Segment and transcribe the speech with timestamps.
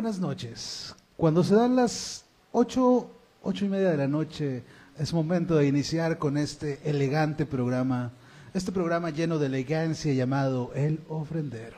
[0.00, 0.94] buenas noches.
[1.14, 3.10] Cuando se dan las ocho,
[3.42, 4.64] ocho y media de la noche,
[4.98, 8.10] es momento de iniciar con este elegante programa,
[8.54, 11.76] este programa lleno de elegancia llamado El Ofrendero.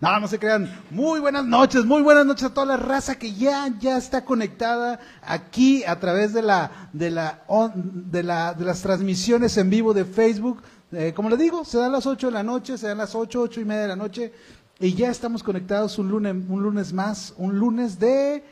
[0.00, 0.74] No, no se crean.
[0.90, 4.98] Muy buenas noches, muy buenas noches a toda la raza que ya, ya está conectada
[5.20, 7.42] aquí a través de la, de la,
[7.74, 10.62] de la, de las transmisiones en vivo de Facebook.
[10.92, 13.38] Eh, como les digo, se dan las 8 de la noche, se dan las 8,
[13.38, 14.32] 8 y media de la noche
[14.80, 18.42] y ya estamos conectados un lunes, un lunes más, un lunes de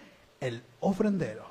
[0.40, 1.48] El Ofrendero.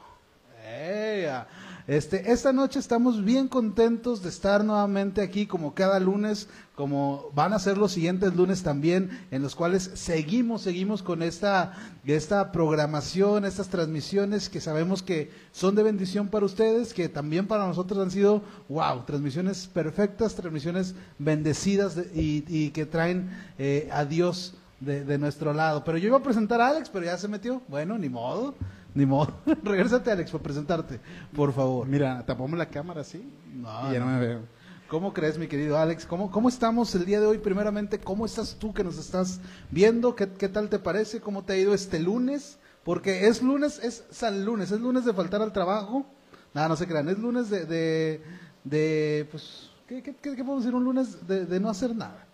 [1.87, 7.53] Este, esta noche estamos bien contentos de estar nuevamente aquí como cada lunes, como van
[7.53, 11.71] a ser los siguientes lunes también, en los cuales seguimos, seguimos con esta,
[12.05, 17.65] esta programación, estas transmisiones que sabemos que son de bendición para ustedes, que también para
[17.65, 24.03] nosotros han sido, wow, transmisiones perfectas, transmisiones bendecidas de- y, y que traen eh, a
[24.03, 25.83] Dios de, de nuestro lado.
[25.83, 27.61] Pero yo iba a presentar a Alex, pero ya se metió.
[27.67, 28.55] Bueno, ni modo,
[28.93, 29.33] ni modo.
[29.63, 30.99] Regrésate, Alex, para presentarte,
[31.35, 31.87] por favor.
[31.87, 34.11] Mira, tapamos la cámara así No, y ya no no.
[34.13, 34.39] me veo.
[34.87, 36.05] ¿Cómo crees, mi querido Alex?
[36.05, 37.39] ¿Cómo, ¿Cómo estamos el día de hoy?
[37.39, 40.15] Primeramente, ¿cómo estás tú que nos estás viendo?
[40.15, 41.19] ¿Qué, qué tal te parece?
[41.19, 42.57] ¿Cómo te ha ido este lunes?
[42.85, 46.05] Porque es lunes, es San Lunes, es lunes de faltar al trabajo.
[46.53, 48.21] Nada, no se crean, es lunes de, de,
[48.63, 50.73] de, pues, ¿qué, qué, qué- qué podemos decir?
[50.73, 52.25] Un lunes de, de no hacer nada.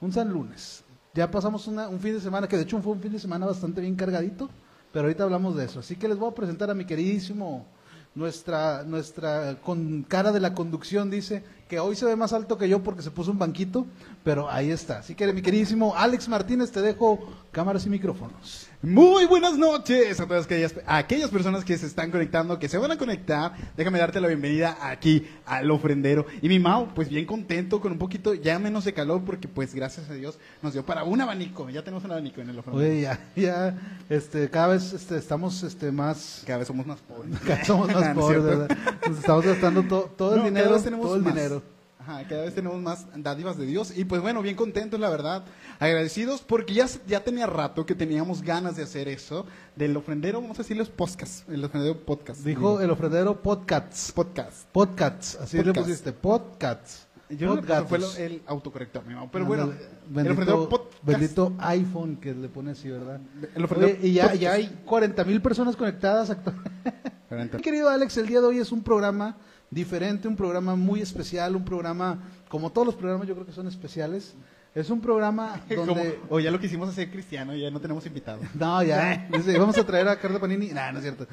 [0.00, 0.84] Un San Lunes.
[1.14, 3.46] Ya pasamos una- un fin de semana, que de hecho fue un fin de semana
[3.46, 4.48] bastante bien cargadito,
[4.92, 5.80] pero ahorita hablamos de eso.
[5.80, 7.66] Así que les voy a presentar a mi queridísimo,
[8.14, 12.68] nuestra, nuestra con cara de la conducción dice que hoy se ve más alto que
[12.68, 13.86] yo porque se puso un banquito,
[14.24, 14.98] pero ahí está.
[14.98, 17.20] Así que mi queridísimo Alex Martínez, te dejo
[17.52, 18.66] cámaras y micrófonos.
[18.82, 22.76] Muy buenas noches a todas aquellas, a aquellas personas que se están conectando, que se
[22.78, 23.52] van a conectar.
[23.76, 26.26] Déjame darte la bienvenida aquí al ofrendero.
[26.42, 29.72] Y mi Mau, pues bien contento, con un poquito ya menos de calor, porque pues
[29.72, 31.70] gracias a Dios nos dio para un abanico.
[31.70, 32.90] Ya tenemos un abanico en el ofrendero.
[32.90, 37.38] Oye, ya, ya, este, cada vez este, estamos este, más, Cada vez somos más pobres.
[37.46, 38.42] cada vez somos más ¿No es pobres?
[38.42, 38.78] ¿verdad?
[39.08, 41.34] Nos estamos gastando to- todo el No, dinero, todo el más.
[41.34, 41.59] dinero.
[42.00, 43.92] Ajá, cada vez tenemos más dádivas de Dios.
[43.96, 45.44] Y pues bueno, bien contentos, la verdad.
[45.78, 49.44] Agradecidos porque ya, ya tenía rato que teníamos ganas de hacer eso.
[49.76, 51.46] Del ofrendero, vamos a decirles podcast.
[51.50, 52.40] El ofrendero podcast.
[52.40, 54.12] Dijo Digo, el ofrendero podcasts.
[54.12, 54.66] podcast.
[54.72, 55.86] Podcasts, así le Podcast.
[55.86, 57.06] pusiste, podcasts.
[57.28, 59.30] Yo le fue el autocorrector, mi mamá.
[59.30, 61.04] Pero bueno, Ándale, el bendito, ofrendero podcast.
[61.04, 63.20] bendito iPhone que le pone así, ¿verdad?
[63.54, 67.58] El ofrendero Oye, y ya, ya hay 40 mil personas conectadas actualmente.
[67.62, 69.36] Querido Alex, el día de hoy es un programa
[69.70, 73.68] diferente, un programa muy especial, un programa, como todos los programas yo creo que son
[73.68, 74.34] especiales.
[74.74, 76.18] Es un programa Como- donde...
[76.28, 78.40] o ya lo quisimos hacer cristiano, ya no tenemos invitado.
[78.54, 79.26] No, ya.
[79.32, 80.68] Dice, vamos a traer a Carla Panini.
[80.68, 81.26] Nah, no es cierto.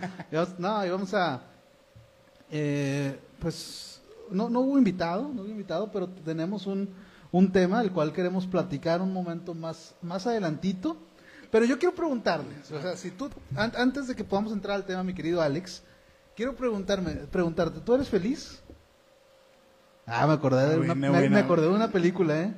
[0.58, 1.42] No, íbamos a.
[2.52, 6.90] eh, pues no, no hubo invitado, no hubo invitado, pero tenemos un,
[7.32, 10.98] un tema el cual queremos platicar un momento más, más adelantito.
[11.52, 14.86] Pero yo quiero preguntarles, o sea, si tú, an- antes de que podamos entrar al
[14.86, 15.82] tema, mi querido Alex,
[16.38, 18.62] quiero preguntarme, preguntarte, ¿tú eres feliz?
[20.06, 22.54] Ah, me acordé de una, Buena, me- acordé de una película, ¿eh?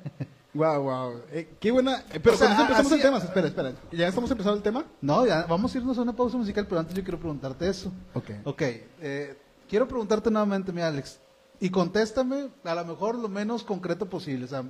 [0.54, 1.22] Wow, wow.
[1.32, 2.04] Eh, qué buena.
[2.12, 3.18] eh, pero O sea, empezamos así- el tema.
[3.20, 3.74] Espera, espera.
[3.92, 4.84] ¿Ya estamos empezando el tema?
[5.02, 7.92] No, ya, vamos a irnos a una pausa musical, pero antes yo quiero preguntarte eso.
[8.14, 8.32] Ok.
[8.44, 8.62] Ok,
[9.02, 9.38] eh,
[9.70, 11.20] quiero preguntarte nuevamente, mi Alex,
[11.60, 14.46] y contéstame a lo mejor lo menos concreto posible.
[14.46, 14.64] O sea,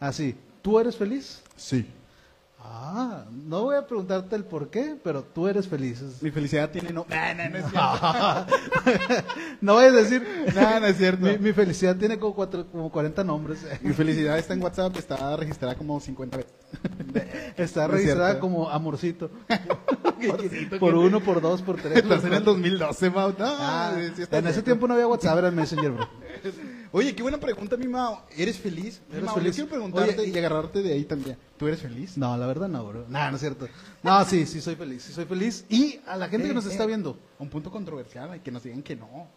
[0.00, 1.42] así, ¿tú eres feliz?
[1.56, 1.86] Sí.
[2.62, 6.02] Ah, no voy a preguntarte el por qué, pero tú eres feliz.
[6.20, 7.06] Mi felicidad tiene no.
[7.08, 9.24] Nah, nah, no es cierto.
[9.62, 11.24] no voy a decir, Nah, no es cierto.
[11.24, 13.66] mi, mi felicidad tiene como, cuatro, como 40 nombres.
[13.82, 16.52] Mi felicidad está en WhatsApp, está registrada como 50 veces.
[17.56, 19.30] Está No registrada como amorcito.
[20.78, 21.96] por uno, por dos, por tres.
[21.96, 22.52] Estás en el cuatro.
[22.52, 23.30] 2012, Mau.
[23.30, 26.08] No, Ah, sí en ese tiempo no había WhatsApp, era el Messenger, bro.
[26.92, 28.24] Oye, qué buena pregunta, mi Mao.
[28.36, 29.00] ¿Eres feliz?
[29.12, 29.56] ¿Eres Mao, feliz?
[29.56, 31.36] Yo quiero preguntarte Oye, y- y agarrarte de ahí también.
[31.56, 32.18] ¿Tú eres feliz?
[32.18, 33.04] No, la verdad no, bro.
[33.08, 33.68] No, no es cierto.
[34.02, 35.64] No, sí, sí soy feliz, sí soy feliz.
[35.68, 38.50] Y a la gente que Eh, nos está eh, viendo, Un punto controversial, ay, que
[38.50, 39.28] nos digan que no.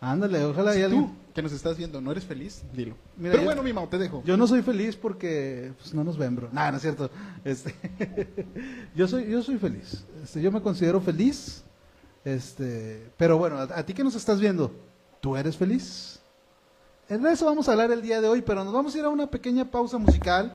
[0.00, 1.18] ándale, ojalá Si tú, alguien.
[1.34, 2.94] que nos estás viendo, no eres feliz, dilo.
[3.16, 4.22] Mira, Pero yo- bueno, mi Mao, te dejo.
[4.24, 6.48] Yo no soy feliz porque pues, no nos ven, bro.
[6.52, 7.10] No, no es cierto.
[7.44, 7.74] Este,
[8.94, 10.04] yo soy, yo soy feliz.
[10.22, 11.64] Este, yo me considero feliz.
[12.24, 14.70] Este, pero bueno, a, a ti que nos estás viendo,
[15.20, 16.19] ¿tú eres feliz?
[17.10, 19.08] En eso vamos a hablar el día de hoy, pero nos vamos a ir a
[19.08, 20.52] una pequeña pausa musical.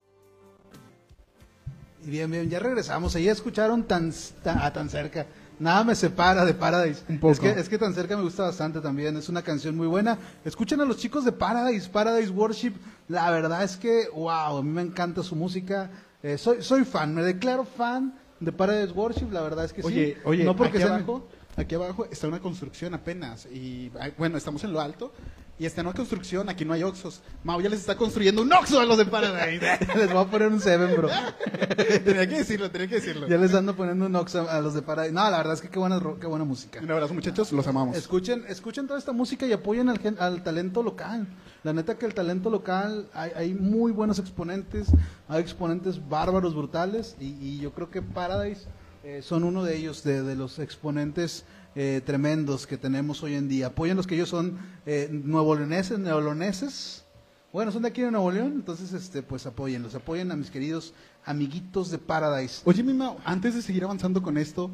[2.06, 3.14] Y bien, bien, ya regresamos.
[3.14, 5.26] Ahí escucharon tan, tan, a tan cerca.
[5.60, 7.04] Nada me separa de Paradise.
[7.10, 7.34] Un poco.
[7.34, 9.18] Es que, es que tan cerca me gusta bastante también.
[9.18, 10.18] Es una canción muy buena.
[10.46, 12.72] Escuchen a los chicos de Paradise, Paradise Worship.
[13.10, 15.90] La verdad es que, wow, a mí me encanta su música.
[16.24, 19.30] Eh, soy, soy fan, me declaro fan de Paradise Worship.
[19.30, 20.22] La verdad es que Oye, sí.
[20.24, 24.74] oye, no porque sea abajo, aquí abajo está una construcción apenas y bueno, estamos en
[24.74, 25.14] lo alto
[25.58, 27.22] y está en una construcción, aquí no hay Oxos.
[27.46, 29.66] Mau ya les está construyendo un Oxo a los de Paradise.
[29.96, 31.08] Les voy a poner un Seven, bro.
[32.04, 33.26] tenía que decirlo, tenía que decirlo.
[33.30, 35.14] Ya les ando poniendo un Ox a, los de Paradise.
[35.14, 36.82] No, la verdad es que qué buena, qué buena música.
[36.82, 37.96] Un abrazo, muchachos, los amamos.
[37.96, 41.26] Escuchen, escuchen toda esta música y apoyen al, al talento local.
[41.64, 44.90] La neta que el talento local, hay, hay muy buenos exponentes,
[45.30, 48.68] hay exponentes bárbaros, brutales, y, y yo creo que Paradise
[49.06, 53.68] eh, son uno de ellos, de, los exponentes eh, tremendos que tenemos hoy en día.
[53.68, 54.58] Apoyen los que ellos son
[54.88, 57.06] eh, neoloneses.
[57.54, 60.96] Bueno, son de aquí de Nuevo León, entonces este, pues apóyenlos, apoyen a mis queridos
[61.24, 62.64] amiguitos de Paradise.
[62.66, 64.72] Oye, mi Mau, antes de seguir avanzando con esto,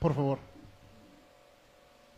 [0.00, 0.38] por favor.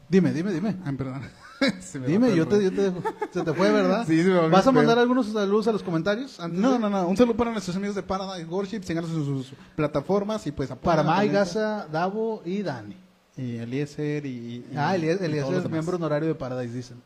[0.08, 0.75] Dime, dime, dime.
[0.84, 1.23] Ay, perdón.
[2.06, 3.02] Dime, yo te, yo te dejo.
[3.32, 4.05] Se te fue, ¿verdad?
[4.06, 6.38] Sí, se me ¿Vas a mandar algunos saludos a los comentarios?
[6.40, 7.08] antes No, de- no, no.
[7.08, 8.82] Un saludo para nuestros amigos de Paradise Worship.
[8.82, 11.34] Síganos en sus, plataformas y pues Para talento.
[11.34, 12.96] Gaza, Davo y Dani.
[13.37, 14.28] Y Eliezer y...
[14.28, 17.02] y- Ah, los es miembro honorario de Paradise, dicen.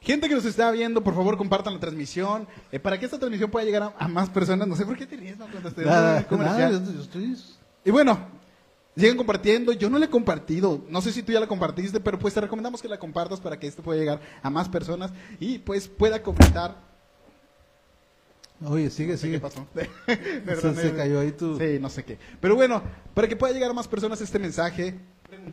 [0.00, 2.46] Gente que nos está viendo, por favor, compartan la transmisión.
[2.70, 4.68] Eh, para que esta transmisión pueda llegar a, a más personas.
[4.68, 5.46] No sé por qué te ríes, ¿no?
[5.46, 7.36] Cuando Nada, nada, yo estoy-
[7.84, 8.18] Y bueno,
[8.96, 9.72] siguen compartiendo.
[9.72, 10.84] Yo no le he compartido.
[10.88, 13.58] No sé si tú ya la compartiste, pero pues te recomendamos que la compartas para
[13.58, 16.76] que esto pueda llegar a más personas y pues pueda comentar.
[18.64, 19.34] Oye, sigue, No sé sigue.
[19.34, 19.66] ¿Qué pasó?
[20.06, 21.58] Se, Perdón, se cayó ahí tu...
[21.58, 22.18] Sí, no sé qué.
[22.40, 22.82] Pero bueno,
[23.12, 24.94] para que pueda llegar a más personas este mensaje,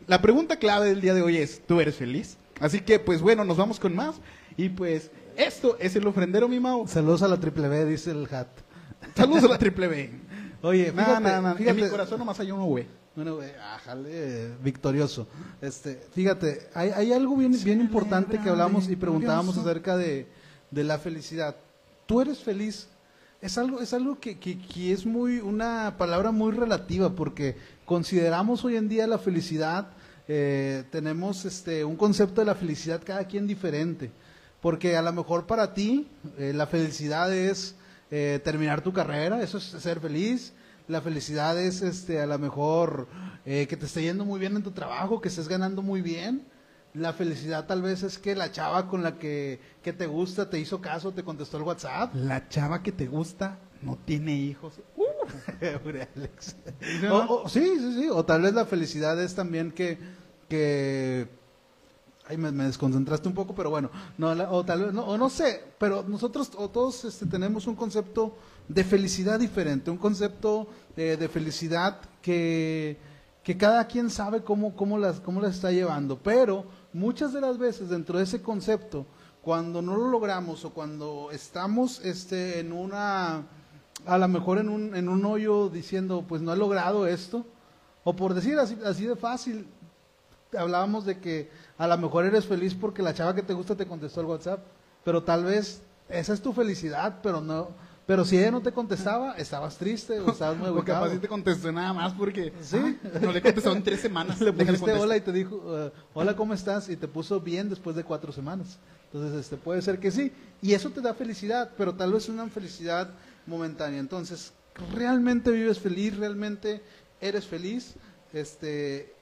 [0.06, 2.38] la pregunta clave del día de hoy es, ¿tú eres feliz?
[2.60, 4.16] Así que, pues bueno, nos vamos con más.
[4.56, 6.86] Y pues, esto es el ofrendero, mi Mau.
[6.86, 8.48] Saludos a la triple B, dice el hat.
[9.16, 10.10] Saludos a la triple B.
[10.62, 11.70] Oye, fíjate, no, fíjate.
[11.70, 12.86] En mi corazón nomás hay uno, güey.
[13.14, 13.38] Bueno,
[13.74, 15.28] ájale, victorioso.
[15.60, 20.26] Este, fíjate, hay, hay algo bien, bien importante que hablamos y preguntábamos acerca de,
[20.70, 21.56] de la felicidad.
[22.06, 22.88] ¿Tú eres feliz?
[23.42, 28.64] Es algo, es algo que, que, que es muy, una palabra muy relativa, porque consideramos
[28.64, 29.88] hoy en día la felicidad,
[30.26, 34.10] eh, tenemos este, un concepto de la felicidad cada quien diferente.
[34.62, 37.74] Porque a lo mejor para ti eh, la felicidad es
[38.10, 40.54] eh, terminar tu carrera, eso es ser feliz.
[40.92, 43.08] La felicidad es este, a lo mejor
[43.46, 46.46] eh, que te esté yendo muy bien en tu trabajo, que estés ganando muy bien.
[46.92, 50.58] La felicidad tal vez es que la chava con la que, que te gusta te
[50.58, 52.14] hizo caso, te contestó el WhatsApp.
[52.14, 54.74] La chava que te gusta no tiene hijos.
[55.82, 56.56] Pobre Alex.
[57.48, 58.08] Sí, sí, sí.
[58.10, 59.96] O tal vez la felicidad es también que,
[60.50, 61.26] que
[62.28, 65.28] ay, me, desconcentraste un poco, pero bueno, no, la- o tal vez, no, o no
[65.28, 68.34] sé, pero nosotros o todos este, tenemos un concepto
[68.68, 72.98] de felicidad diferente, un concepto eh, de felicidad que,
[73.42, 77.58] que cada quien sabe cómo, cómo, las, cómo las está llevando, pero muchas de las
[77.58, 79.06] veces dentro de ese concepto,
[79.42, 83.42] cuando no lo logramos o cuando estamos este, en una,
[84.06, 87.44] a lo mejor en un, en un hoyo diciendo, pues no he logrado esto,
[88.04, 89.66] o por decir así, así de fácil,
[90.56, 93.86] hablábamos de que a lo mejor eres feliz porque la chava que te gusta te
[93.86, 94.60] contestó el WhatsApp,
[95.04, 97.70] pero tal vez esa es tu felicidad, pero no,
[98.06, 101.28] pero si ella no te contestaba, estabas triste o estabas muy O capaz sí te
[101.28, 102.76] contestó nada más porque Sí.
[103.04, 104.40] ah, no le contestó en tres semanas.
[104.40, 106.88] Le pusiste hola y te dijo, eh, hola, ¿cómo estás?
[106.88, 108.78] Y te puso bien después de cuatro semanas.
[109.12, 110.32] Entonces, este, puede ser que sí.
[110.60, 113.10] Y eso te da felicidad, pero tal vez una felicidad
[113.46, 114.00] momentánea.
[114.00, 114.52] Entonces,
[114.94, 116.16] ¿realmente vives feliz?
[116.16, 116.82] ¿Realmente
[117.20, 117.94] eres feliz?
[118.32, 119.14] Este,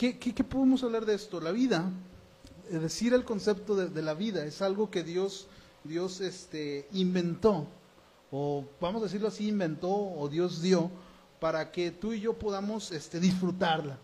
[0.00, 1.40] ¿qué, podemos hablar de esto?
[1.40, 1.90] La vida,
[2.70, 5.46] es decir, el concepto de, de la vida es algo que Dios,
[5.84, 7.66] Dios este, inventó,
[8.30, 10.90] o vamos a decirlo así, inventó o Dios dio
[11.38, 13.98] para que tú y yo podamos este, disfrutarla,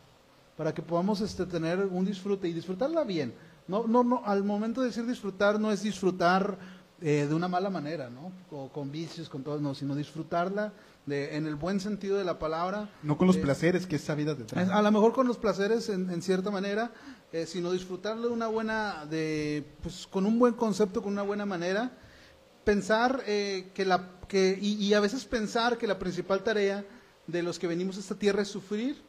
[0.58, 3.32] para que podamos este, tener un disfrute y disfrutarla bien.
[3.66, 6.58] No, no, no, al momento de decir disfrutar no es disfrutar
[7.00, 8.32] eh, de una mala manera, ¿no?
[8.50, 10.72] O con vicios, con todo, no, sino disfrutarla
[11.06, 12.90] de, en el buen sentido de la palabra.
[13.02, 14.66] No con los Eh, placeres que esa vida te trae.
[14.70, 16.92] a lo mejor con los placeres en, en cierta manera,
[17.32, 21.46] eh, sino disfrutarlo de una buena, de, pues con un buen concepto, con una buena
[21.46, 21.92] manera,
[22.64, 26.84] pensar eh, que la, que, y, y a veces pensar que la principal tarea
[27.26, 29.00] de los que venimos a esta tierra es sufrir,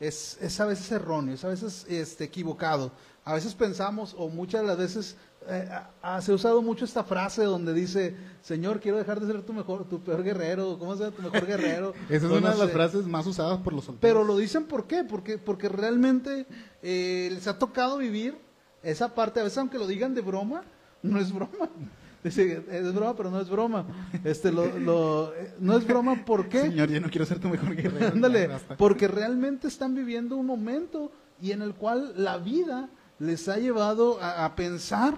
[0.00, 2.92] es, es a veces erróneo, es a veces este, equivocado.
[3.24, 5.16] A veces pensamos, o muchas de las veces
[5.48, 5.68] eh,
[6.02, 9.52] ah, se ha usado mucho esta frase donde dice, Señor, quiero dejar de ser tu
[9.52, 11.92] mejor, tu peor guerrero, ¿cómo ser tu mejor guerrero?
[12.08, 12.72] Esa es una no de las sé.
[12.72, 14.00] frases más usadas por los solteros.
[14.00, 16.46] Pero lo dicen por qué, porque, porque realmente
[16.82, 18.36] eh, les ha tocado vivir
[18.82, 20.62] esa parte, a veces aunque lo digan de broma,
[21.02, 21.68] no es broma.
[22.24, 23.86] Dice, es broma, pero no es broma.
[24.24, 26.60] Este, lo, lo- no es broma, ¿por qué?
[26.62, 28.08] Señor, yo no quiero ser tu mejor guerrero.
[28.08, 32.88] Ándale, Ya, porque realmente están viviendo un momento y en el cual la vida
[33.20, 35.14] les ha llevado a, a pensar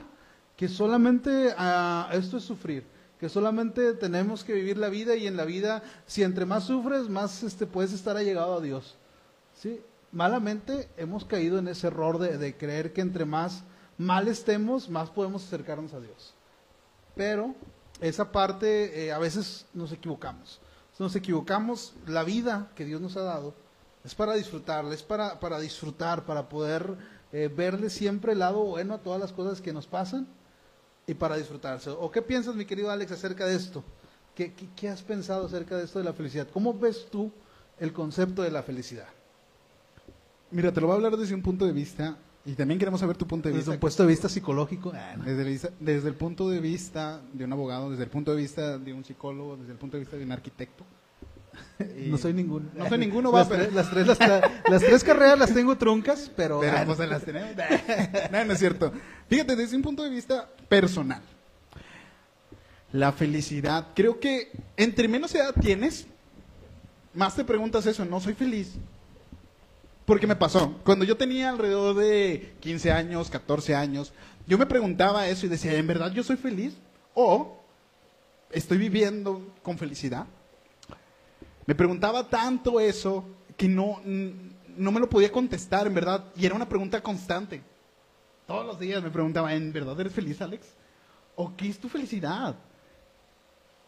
[0.59, 2.85] que solamente ah, esto es sufrir,
[3.21, 7.09] que solamente tenemos que vivir la vida y en la vida, si entre más sufres,
[7.09, 8.97] más este, puedes estar allegado a Dios.
[9.55, 9.81] ¿sí?
[10.11, 13.63] Malamente hemos caído en ese error de, de creer que entre más
[13.99, 16.35] mal estemos, más podemos acercarnos a Dios.
[17.15, 17.55] Pero
[18.01, 20.61] esa parte eh, a veces nos equivocamos.
[20.99, 23.55] Nos equivocamos, la vida que Dios nos ha dado
[24.05, 26.97] es para disfrutarla, es para, para disfrutar, para poder
[27.31, 30.27] eh, verle siempre el lado bueno a todas las cosas que nos pasan
[31.09, 31.91] y para disfrutarse.
[31.91, 33.83] ¿O qué piensas, mi querido Alex, acerca de esto?
[34.37, 36.47] ¿Qué, qué, qué has pensado acerca de esto de la felicidad?
[36.53, 37.33] ¿Cómo ves tú
[37.81, 39.09] el concepto de la felicidad?
[40.51, 43.17] Mira, te lo voy a hablar desde un punto de vista y también queremos saber
[43.17, 43.73] tu punto de Desde vista.
[43.73, 44.93] un puesto de vista psicológico.
[44.95, 45.25] ah, no.
[45.25, 48.79] Desde el, desde el punto de vista de un abogado, desde el punto de vista
[48.79, 50.85] de un psicólogo, desde el punto de vista de un arquitecto.
[51.79, 52.69] Y- No soy ninguno.
[52.75, 56.31] No soy ninguno, va, las, pero- tres, las, tres, las, tres carreras las tengo truncas,
[56.37, 56.61] pero...
[56.61, 57.51] Pero ah, pues las tenemos.
[58.33, 58.93] no, no es cierto.
[59.29, 61.23] Fíjate, desde un punto de vista personal.
[62.93, 63.89] La felicidad.
[63.95, 66.07] Creo que entre menos edad tienes,
[67.15, 68.05] más te preguntas eso.
[68.05, 68.73] No soy feliz.
[70.07, 70.79] Porque me pasó.
[70.85, 74.15] Cuando yo tenía alrededor de 15 años, 14 años,
[74.47, 76.73] yo me preguntaba eso y decía, ¿en verdad yo soy feliz?
[77.13, 77.61] ¿O
[78.51, 80.27] estoy viviendo con felicidad?
[81.69, 86.25] Me preguntaba tanto eso que no, no me lo podía contestar, en verdad.
[86.35, 87.61] Y era una pregunta constante.
[88.47, 90.67] Todos los días me preguntaba, ¿en verdad eres feliz, Alex?
[91.37, 92.57] ¿O qué es tu felicidad?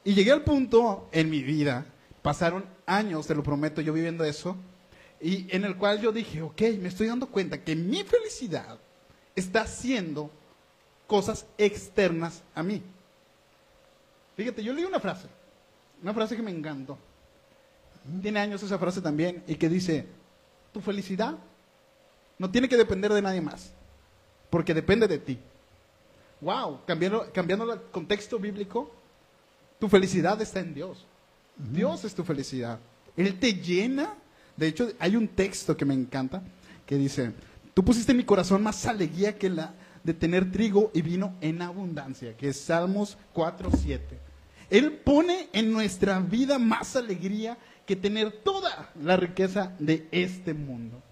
[0.05, 1.87] Y llegué al punto en mi vida,
[2.21, 4.57] pasaron años, te lo prometo, yo viviendo eso,
[5.19, 8.79] y en el cual yo dije, ok, me estoy dando cuenta que mi felicidad
[9.35, 10.31] está haciendo
[11.07, 12.83] cosas externas a mí.
[14.37, 15.29] Fíjate, yo leí una frase,
[16.03, 16.99] una frase que me encantó.
[18.23, 20.07] Tiene años esa frase también, y que dice,
[20.73, 21.37] tu felicidad
[22.39, 23.73] no tiene que depender de nadie más,
[24.49, 25.39] porque depende de ti.
[26.41, 28.91] Wow, cambiando, cambiando el contexto bíblico,
[29.79, 31.07] tu felicidad está en Dios.
[31.57, 32.79] Dios es tu felicidad.
[33.17, 34.15] Él te llena.
[34.57, 36.43] De hecho, hay un texto que me encanta
[36.87, 37.33] que dice,
[37.75, 41.61] tú pusiste en mi corazón más alegría que la de tener trigo y vino en
[41.63, 44.01] abundancia, que es Salmos 4.7.
[44.71, 47.59] Él pone en nuestra vida más alegría
[47.91, 51.03] que tener toda la riqueza de este mundo.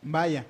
[0.00, 0.46] Vaya,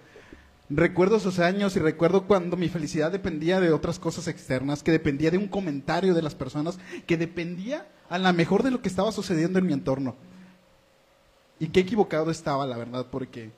[0.69, 5.33] recuerdo esos años y recuerdo cuando mi felicidad dependía de otras cosas externas, que dependía
[5.33, 9.11] de un comentario de las personas, que dependía a la mejor de lo que estaba
[9.11, 10.15] sucediendo en mi entorno.
[11.59, 13.51] Y qué equivocado estaba, la verdad, porque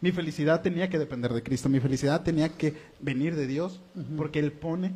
[0.00, 3.80] mi felicidad tenía que depender de Cristo, mi felicidad tenía que venir de Dios,
[4.16, 4.90] porque Él pone.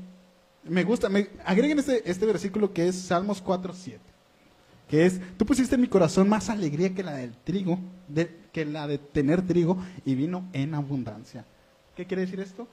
[0.64, 4.15] Me gusta, me, agreguen este, este versículo que es Salmos 4, 7
[4.88, 7.78] que es, tú pusiste en mi corazón más alegría que la del trigo,
[8.08, 11.44] de- que la de tener trigo y vino en abundancia.
[11.96, 12.68] ¿Qué quiere decir esto?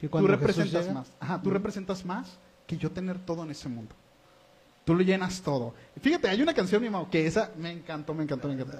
[0.00, 1.12] que Tú cuando representas llega- más.
[1.20, 3.94] Ajá, tú representas más que yo tener todo en ese mundo.
[4.84, 5.74] Tú lo llenas todo.
[6.00, 8.76] Fíjate, hay una canción, mi mamá, que esa me encantó, me encantó, me encantó.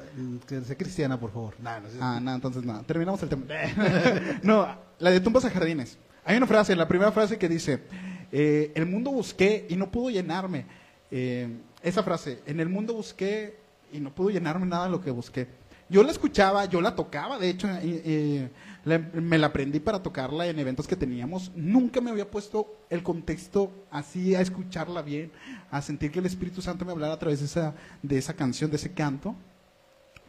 [0.49, 1.55] Que sea cristiana, por favor.
[1.61, 1.71] No.
[2.01, 2.83] Ah, no, entonces nada.
[2.83, 3.45] Terminamos el tema.
[4.43, 4.67] no,
[4.99, 5.97] la de tumbas a jardines.
[6.25, 7.85] Hay una frase, la primera frase que dice,
[8.33, 10.67] eh, el mundo busqué y no pudo llenarme.
[11.15, 11.47] Eh,
[11.83, 13.55] esa frase, en el mundo busqué
[13.93, 15.47] y no pudo llenarme nada de lo que busqué.
[15.91, 18.49] Yo la escuchaba, yo la tocaba, de hecho, y
[18.87, 21.53] la- me la aprendí para tocarla en eventos que teníamos.
[21.55, 25.31] Nunca me había puesto el contexto así a escucharla bien,
[25.71, 28.71] a sentir que el Espíritu Santo me hablara a través de esa, de esa canción,
[28.71, 29.35] de ese canto.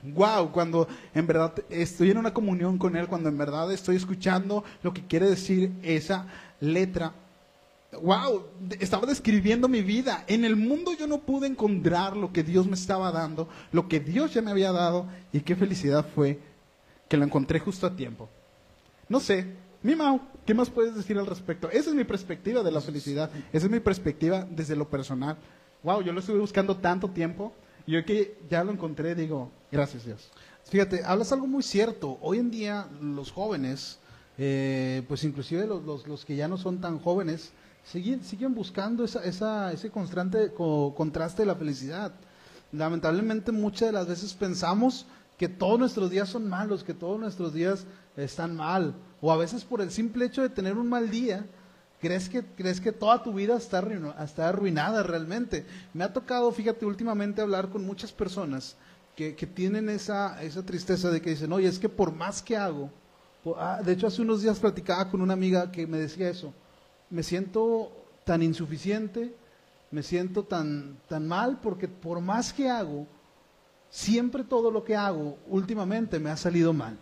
[0.04, 0.86] Wow, cuando
[1.16, 5.08] en verdad estoy en una comunión con Él, cuando en verdad estoy escuchando lo que
[5.08, 6.28] quiere decir esa
[6.60, 7.14] letra.
[8.02, 8.46] Wow,
[8.80, 10.24] estaba describiendo mi vida.
[10.28, 14.00] En el mundo yo no pude encontrar lo que Dios me estaba dando, lo que
[14.00, 16.40] Dios ya me había dado, y qué felicidad fue
[17.08, 18.30] que lo encontré justo a tiempo.
[19.10, 19.48] No sé,
[19.82, 21.70] mi Mau, ¿qué más puedes decir al respecto?
[21.70, 25.38] Esa es mi perspectiva de la felicidad, esa es mi perspectiva desde lo personal.
[25.84, 27.54] Wow, yo lo estuve buscando tanto tiempo,
[27.86, 30.32] y hoy que ya lo encontré, digo, gracias Dios.
[30.70, 32.18] Fíjate, hablas algo muy cierto.
[32.22, 34.00] Hoy en día los jóvenes,
[34.38, 37.52] eh, pues inclusive los, los, los que ya no son tan jóvenes,
[37.84, 42.14] siguen, siguen buscando esa, esa, ese constante co- contraste de la felicidad.
[42.72, 45.06] Lamentablemente muchas de las veces pensamos
[45.38, 47.86] que todos nuestros días son malos, que todos nuestros días
[48.18, 48.96] están mal.
[49.22, 51.46] O a veces por el simple hecho de tener un mal día,
[52.02, 53.84] crees que, crees que toda tu vida está,
[54.24, 55.66] está arruinada realmente.
[55.94, 58.76] Me ha tocado, fíjate, últimamente hablar con muchas personas
[59.16, 62.58] que, que tienen esa, esa tristeza de que dicen, oye, es que por más que
[62.58, 62.90] hago,
[63.58, 66.54] ah, de hecho hace unos días platicaba con una amiga que me decía eso,
[67.14, 67.92] me siento
[68.26, 69.36] tan insuficiente,
[69.92, 73.06] me siento tan, tan mal porque por más que hago,
[73.92, 76.98] siempre todo lo que hago últimamente me ha salido mal.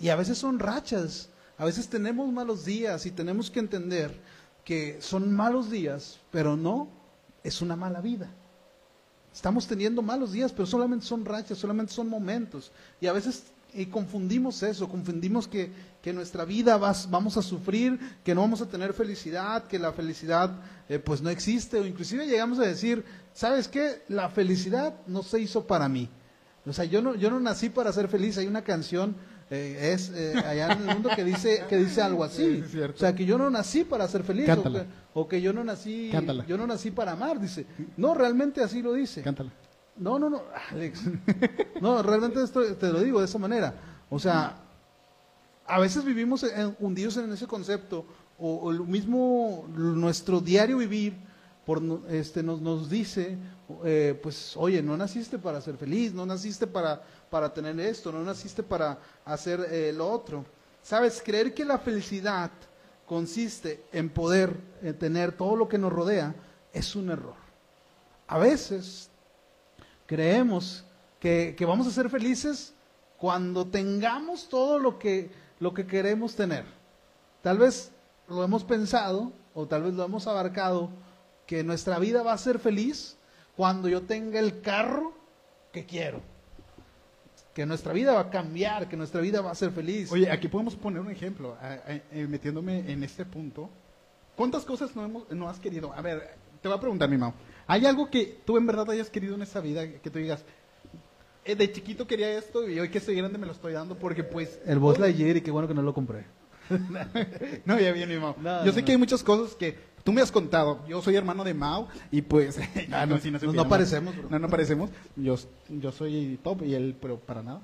[0.00, 1.28] Y a veces son rachas,
[1.58, 4.18] a veces tenemos malos días y tenemos que entender
[4.64, 6.88] que son malos días, pero no
[7.44, 8.30] es una mala vida.
[9.34, 12.72] Estamos teniendo malos días, pero solamente son rachas, solamente son momentos.
[13.02, 15.70] Y a veces y confundimos eso, confundimos que,
[16.02, 19.92] que nuestra vida vas- vamos a sufrir, que no vamos a tener felicidad, que la
[19.92, 20.50] felicidad
[20.88, 23.04] eh, pues no existe, o inclusive llegamos a decir,
[23.34, 24.02] ¿sabes qué?
[24.08, 26.08] La felicidad no se hizo para mí.
[26.64, 28.36] O sea, yo no, yo no nací para ser feliz.
[28.38, 29.14] Hay una canción,
[29.50, 32.64] eh, es eh, allá en el mundo que dice, que dice algo así.
[32.68, 34.48] Sí, o sea, que yo no nací para ser feliz.
[34.48, 36.44] O que, o que yo no nací, Cántala.
[36.44, 37.66] yo no nací para amar, dice.
[37.96, 39.22] No, realmente así lo dice.
[39.22, 39.52] Cántala.
[39.96, 41.02] No, no, no, Alex.
[41.80, 43.74] No, realmente esto te lo digo de esa manera.
[44.08, 44.56] O sea,
[45.66, 46.44] a veces vivimos
[46.78, 48.06] hundidos en ese concepto,
[48.38, 51.14] o, o lo mismo nuestro diario vivir
[51.66, 53.36] por, este, nos, nos dice,
[53.84, 58.22] eh, pues, oye, no naciste para ser feliz, no naciste para, para tener esto, no
[58.22, 60.44] naciste para hacer eh, lo otro.
[60.80, 62.52] Sabes, creer que la felicidad
[63.04, 64.56] consiste en poder
[64.98, 66.34] tener todo lo que nos rodea
[66.72, 67.34] es un error.
[68.28, 69.10] A veces
[70.06, 70.84] creemos
[71.20, 72.74] que, que vamos a ser felices
[73.18, 76.64] cuando tengamos todo lo que, lo que queremos tener.
[77.42, 77.92] Tal vez
[78.28, 80.90] lo hemos pensado o tal vez lo hemos abarcado,
[81.46, 83.16] que nuestra vida va a ser feliz
[83.56, 85.14] cuando yo tenga el carro
[85.72, 86.20] que quiero.
[87.54, 90.12] Que nuestra vida va a cambiar, que nuestra vida va a ser feliz.
[90.12, 93.70] Oye, aquí podemos poner un ejemplo, eh, metiéndome en este punto.
[94.36, 95.90] ¿Cuántas cosas no, hemos, no has querido?
[95.94, 97.34] A ver, te voy a preguntar, mi mamá.
[97.66, 100.44] ¿Hay algo que tú en verdad hayas querido en esta vida que tú digas,
[101.44, 104.24] eh, de chiquito quería esto y hoy que estoy grande me lo estoy dando porque
[104.24, 104.60] pues...
[104.66, 106.24] el Buzz Lightyear y qué bueno que no lo compré.
[107.64, 108.34] No, ya bien, mi Mau.
[108.40, 108.96] No, Yo sé no, que no.
[108.96, 110.84] hay muchas cosas que tú me has contado.
[110.88, 112.58] Yo soy hermano de Mau y pues...
[112.90, 114.28] Ah, no, si no, se no parecemos, bro.
[114.28, 114.90] No, no parecemos.
[115.14, 115.36] Yo,
[115.68, 117.62] yo soy top y él, pero para nada.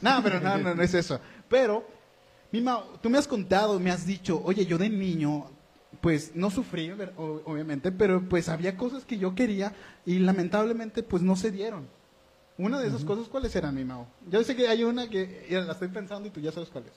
[0.00, 1.20] No, pero no, no, no es eso.
[1.48, 1.86] Pero,
[2.50, 5.46] mi Mau, tú me has contado, me has dicho, oye, yo de niño,
[6.02, 9.72] pues no sufrí, obviamente, pero pues había cosas que yo quería
[10.04, 11.86] y lamentablemente pues no se dieron.
[12.58, 14.06] Una de esas cosas, ¿cuáles eran, mi Mau?
[14.28, 16.92] Yo sé que hay una que la estoy pensando y tú ya sabes cuál es.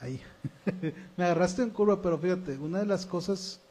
[0.00, 0.20] Ahí.
[1.16, 3.61] Me agarraste en curva, pero fíjate, una de las cosas.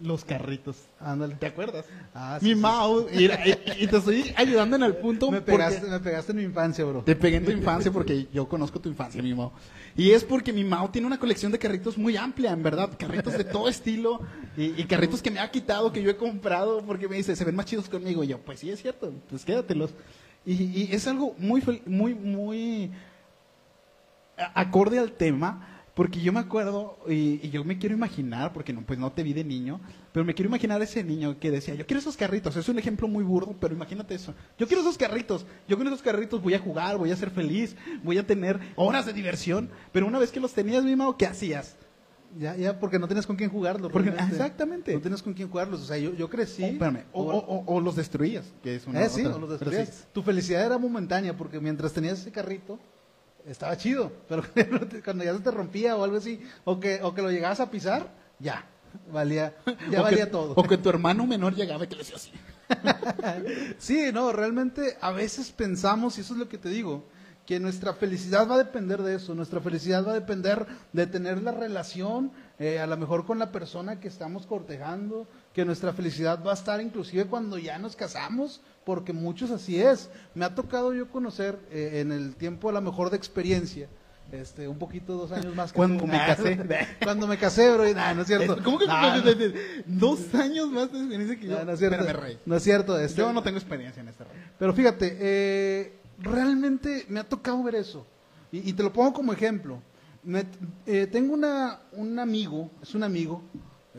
[0.00, 0.76] Los carritos.
[1.00, 1.34] Ándale.
[1.34, 1.84] ¿Te acuerdas?
[2.14, 3.16] Ah, sí, mi sí.
[3.16, 5.30] Mira, y, y te estoy ayudando en el punto.
[5.30, 7.02] Me porque pegaste, me pegaste en mi infancia, bro.
[7.02, 9.50] Te pegué en tu infancia porque yo conozco tu infancia, mi Mau.
[9.96, 12.90] Y es porque mi Mau tiene una colección de carritos muy amplia, en verdad.
[12.96, 14.20] Carritos de todo estilo
[14.56, 17.44] y, y carritos que me ha quitado, que yo he comprado porque me dice, se
[17.44, 18.22] ven más chidos conmigo.
[18.22, 19.90] Y yo, pues sí, es cierto, pues quédatelos.
[20.46, 22.92] Y, y es algo muy, muy, muy
[24.54, 28.82] acorde al tema, porque yo me acuerdo y, y yo me quiero imaginar, porque no,
[28.82, 29.80] pues no te vi de niño,
[30.12, 33.08] pero me quiero imaginar ese niño que decía, yo quiero esos carritos, es un ejemplo
[33.08, 36.60] muy burdo, pero imagínate eso, yo quiero esos carritos, yo con esos carritos voy a
[36.60, 40.38] jugar, voy a ser feliz, voy a tener horas de diversión, pero una vez que
[40.38, 41.76] los tenías, mi ¿qué hacías?
[42.38, 43.90] Ya, ya, porque no tienes con quién jugarlo.
[43.90, 44.94] Porque- exactamente.
[44.94, 45.80] No tienes con quién jugarlos.
[45.80, 46.62] O sea, yo, yo crecí.
[46.62, 49.50] O, espérame, o, o- o- o los destruías, que es una Eh, sí, o los
[49.50, 49.88] destruías.
[49.88, 50.04] sí.
[50.12, 52.78] Tu felicidad era momentánea porque mientras tenías ese carrito
[53.48, 54.42] estaba chido, pero
[55.04, 57.70] cuando ya se te rompía o algo así, o que, o que lo llegabas a
[57.70, 58.08] pisar,
[58.38, 58.64] ya,
[59.12, 59.54] valía,
[59.90, 60.52] ya O valía que, todo.
[60.54, 62.32] O que tu hermano menor llegaba y que le decía así.
[63.78, 67.04] Sí, no, realmente a veces pensamos, y eso es lo que te digo,
[67.48, 71.42] que nuestra felicidad va a depender de eso, nuestra felicidad va a depender de tener
[71.42, 76.44] la relación, eh, a lo mejor con la persona que estamos cortejando, que nuestra felicidad
[76.44, 80.08] va a estar inclusive cuando ya nos casamos, porque muchos así es.
[80.34, 83.86] Me ha tocado yo conocer eh, en el tiempo a lo mejor de experiencia,
[84.32, 86.06] este, un poquito, dos años más que Cuando tú.
[86.06, 86.58] me casé.
[87.04, 88.56] cuando me casé, bro, y, nah, no es cierto.
[88.64, 89.30] ¿Cómo que Nah, no,
[89.84, 91.58] dos años más de experiencia que yo?
[91.58, 91.96] no, no es cierto.
[92.00, 92.38] Espérame, Rey.
[92.46, 92.98] No es cierto.
[92.98, 94.32] este- Yo no tengo experiencia en este rey.
[94.58, 98.06] pero fíjate, eh, realmente me ha tocado ver eso.
[98.50, 99.82] Y, y te lo pongo como ejemplo.
[100.22, 100.46] Me-
[100.86, 103.42] eh, tengo una, un amigo, es un amigo,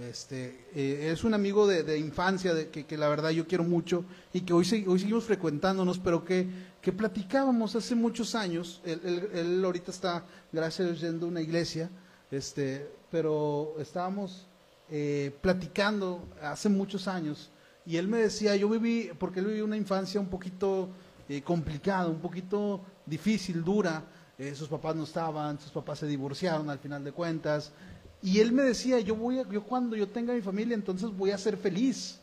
[0.08, 4.42] este, eh, es un amigo de, infancia de, que, la verdad yo quiero mucho y
[4.42, 6.48] que hoy, hoy seguimos frecuentándonos, pero que,
[6.96, 8.82] platicábamos hace muchos años.
[8.84, 11.90] Él, él- él ahorita está, gracias a yendo a una iglesia,
[12.32, 14.48] este, pero estábamos
[14.90, 17.52] eh, platicando hace muchos años
[17.86, 20.90] y él me decía, yo viví, porque él vivió una infancia un poquito
[21.28, 24.04] eh, complicada, un poquito difícil, dura,
[24.38, 27.72] eh, sus papás no estaban, sus papás se divorciaron al final de cuentas,
[28.22, 31.32] y él me decía, yo voy a, yo cuando yo tenga mi familia, entonces voy
[31.32, 32.20] a ser feliz.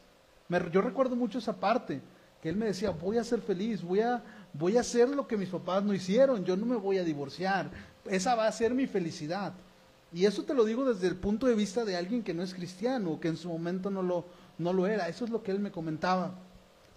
[0.49, 2.01] Me- yo recuerdo mucho esa parte,
[2.43, 5.37] que él me decía, voy a ser feliz, voy a, voy a hacer lo que
[5.37, 7.71] mis papás no hicieron, yo no me voy a divorciar,
[8.05, 9.55] esa va a ser mi felicidad.
[10.13, 12.55] Y eso te lo digo desde el punto de vista de alguien que no es
[12.55, 14.25] cristiano, o que en su momento no lo,
[14.59, 16.35] no lo era, eso es lo que él me comentaba.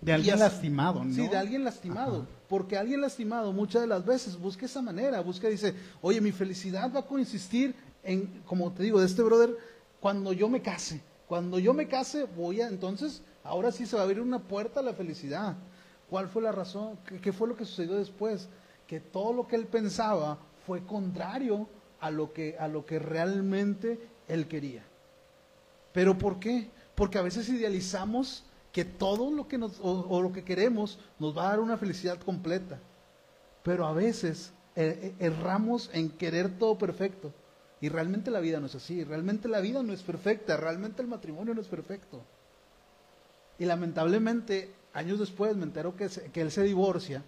[0.02, 1.14] De alguien así- lastimado, ¿no?
[1.14, 2.26] Sí, de alguien lastimado.
[2.48, 6.92] Porque alguien lastimado muchas de las veces busca esa manera, busca, dice, oye, mi felicidad
[6.94, 9.56] va a consistir en, como te digo, de este brother,
[10.00, 11.02] cuando yo me case.
[11.28, 14.80] Cuando yo me case, voy a, entonces, ahora sí se va a abrir una puerta
[14.80, 15.56] a la felicidad.
[16.10, 16.98] ¿Cuál fue la razón?
[17.22, 18.50] ¿Qué, fue lo que sucedió después?
[18.90, 24.00] que todo lo que él pensaba fue contrario a lo que, a lo que realmente
[24.28, 24.84] él quería.
[25.94, 26.72] ¿Pero por qué?
[26.96, 31.38] Porque a veces idealizamos que todo lo que nos, o, o lo que queremos nos
[31.38, 32.80] va a dar una felicidad completa.
[33.62, 37.32] Pero a veces eh, eh, erramos en querer todo perfecto.
[37.82, 41.08] Y realmente la vida no es así, realmente la vida no es perfecta, realmente el
[41.08, 42.22] matrimonio no es perfecto.
[43.58, 47.24] Y lamentablemente, años después me entero que, se- que él se divorcia,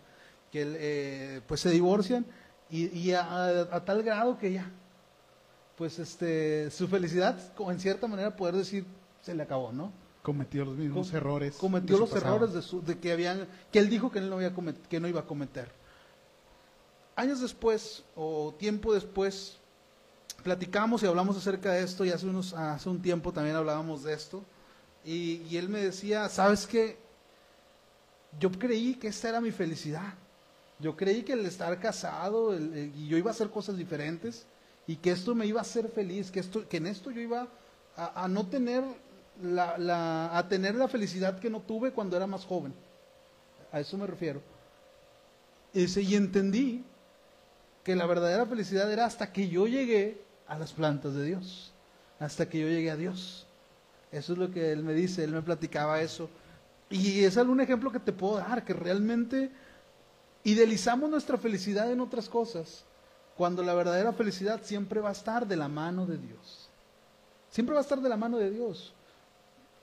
[0.52, 2.26] que él, eh, pues se divorcian
[2.70, 4.70] y, y a, a tal grado que ya,
[5.78, 7.38] pues este, su felicidad,
[7.70, 8.86] en cierta manera poder decir,
[9.22, 9.92] se le acabó, ¿no?
[10.22, 11.56] Cometió los mismos Com- errores.
[11.56, 12.36] Cometió los pasado.
[12.36, 15.00] errores de, su- de que habían, que él dijo que él no había comet- que
[15.00, 15.72] no iba a cometer.
[17.16, 19.58] Años después o tiempo después
[20.42, 24.14] platicamos y hablamos acerca de esto y hace unos hace un tiempo también hablábamos de
[24.14, 24.44] esto
[25.04, 26.98] y, él me decía, sabes qué,
[28.40, 30.14] yo creí que esta era mi felicidad.
[30.80, 34.46] Yo creí que el estar casado y yo iba a hacer cosas diferentes
[34.88, 37.48] y que esto me iba a hacer feliz, que esto, que en esto yo iba
[37.96, 38.84] a, a no tener
[39.42, 42.74] la, la- a tener la felicidad que no tuve cuando era más joven.
[43.72, 44.42] A eso me refiero.
[45.74, 46.84] Dice, y entendí
[47.84, 51.72] que la verdadera felicidad era hasta que yo llegué a las plantas de Dios,
[52.20, 53.48] hasta que yo llegué a Dios.
[54.12, 56.30] Eso es lo que él me dice, él me platicaba eso.
[56.90, 59.50] Y es algún ejemplo que te puedo dar, que realmente
[60.44, 62.84] idealizamos nuestra felicidad en otras cosas,
[63.38, 66.68] cuando la verdadera felicidad siempre va a estar de la mano de Dios.
[67.50, 68.94] Siempre va a estar de la mano de Dios.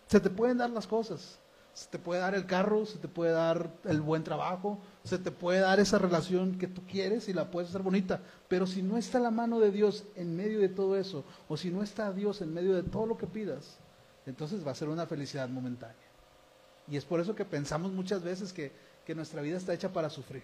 [0.06, 1.38] Se te pueden dar las cosas.
[1.74, 5.30] Se te puede dar el carro, se te puede dar el buen trabajo, se te
[5.30, 8.20] puede dar esa relación que tú quieres y la puedes hacer bonita.
[8.48, 11.70] Pero si no está la mano de Dios en medio de todo eso, o si
[11.70, 13.78] no está Dios en medio de todo lo que pidas,
[14.26, 15.96] entonces va a ser una felicidad momentánea.
[16.90, 18.72] Y es por eso que pensamos muchas veces que,
[19.06, 20.42] que nuestra vida está hecha para sufrir,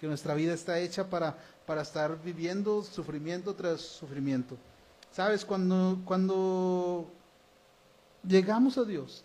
[0.00, 4.56] que nuestra vida está hecha para, para estar viviendo sufrimiento tras sufrimiento.
[5.12, 7.10] Sabes, cuando, cuando
[8.26, 9.24] llegamos a Dios,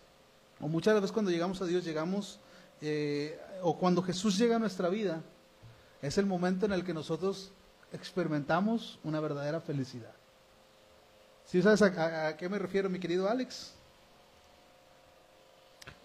[0.64, 2.40] o muchas veces cuando llegamos a Dios, llegamos,
[2.80, 5.20] eh, o cuando Jesús llega a nuestra vida,
[6.00, 7.50] es el momento en el que nosotros
[7.92, 10.12] experimentamos una verdadera felicidad.
[11.44, 13.74] ¿Sí sabes a, a- a qué me refiero, mi querido Alex?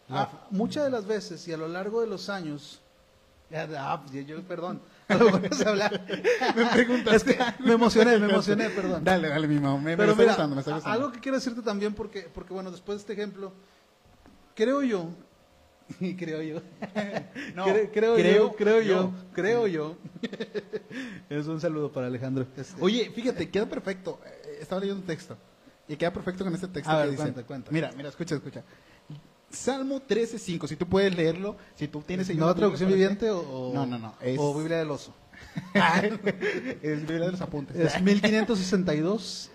[0.10, 2.82] Ah, muchas de las veces y a lo largo de los años,
[3.54, 5.28] ah, yo, perdón, a lo
[5.70, 6.02] hablar.
[6.56, 9.06] Me preguntaste Es que me emocioné, me emocioné, perdón.
[9.06, 9.78] Dale, dale, mi mamá.
[9.78, 10.94] Me, me está mira, gustando, me está gustando.
[11.00, 13.54] algo que quiero decirte también, porque, porque bueno, después de este ejemplo,
[14.60, 15.10] creo yo,
[16.18, 16.62] creo yo,
[17.56, 19.14] No, cre- creo, creo yo, creo yo, yo.
[19.34, 19.96] creo yo.
[21.30, 22.46] es un saludo para Alejandro.
[22.58, 24.20] Este, Oye, fíjate, queda perfecto.
[24.26, 25.38] Eh, Estaba leyendo un texto.
[25.88, 27.22] Y queda perfecto con este texto A que ver, dice.
[27.24, 27.72] cuenta, cuenta.
[27.72, 28.64] Mira, mira, escucha, escucha.
[29.50, 32.30] Salmo 13.5, si tú puedes leerlo, si tú tienes...
[32.30, 35.16] ahí ¿Nueva una Biblia traducción viviente o, No, no, no, es- o Biblia del oso?
[36.84, 37.76] Es Biblia de los apuntes.
[37.76, 39.50] Es 1562.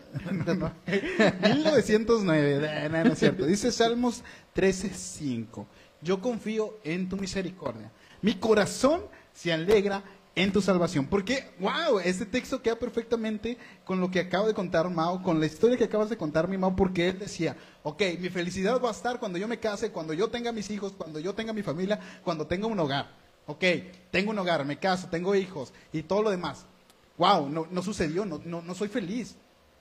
[1.43, 3.47] 1909, no, no es cierto.
[3.47, 4.23] Dice Salmos
[4.55, 5.67] 13:5.
[6.01, 7.90] Yo confío en tu misericordia.
[8.23, 10.03] Mi corazón se alegra
[10.35, 11.07] en tu salvación.
[11.07, 15.47] Porque, wow, este texto queda perfectamente con lo que acabo de contar, Mao, con la
[15.47, 18.93] historia que acabas de contar, mi Mao, porque él decía, ok, mi felicidad va a
[18.93, 22.01] estar cuando yo me case, cuando yo tenga mis hijos, cuando yo tenga mi familia,
[22.23, 23.25] cuando tenga un hogar.
[23.47, 23.64] Ok,
[24.11, 26.64] tengo un hogar, me caso, tengo hijos y todo lo demás.
[27.19, 29.37] Wow, no, no sucedió, no, no, no soy feliz.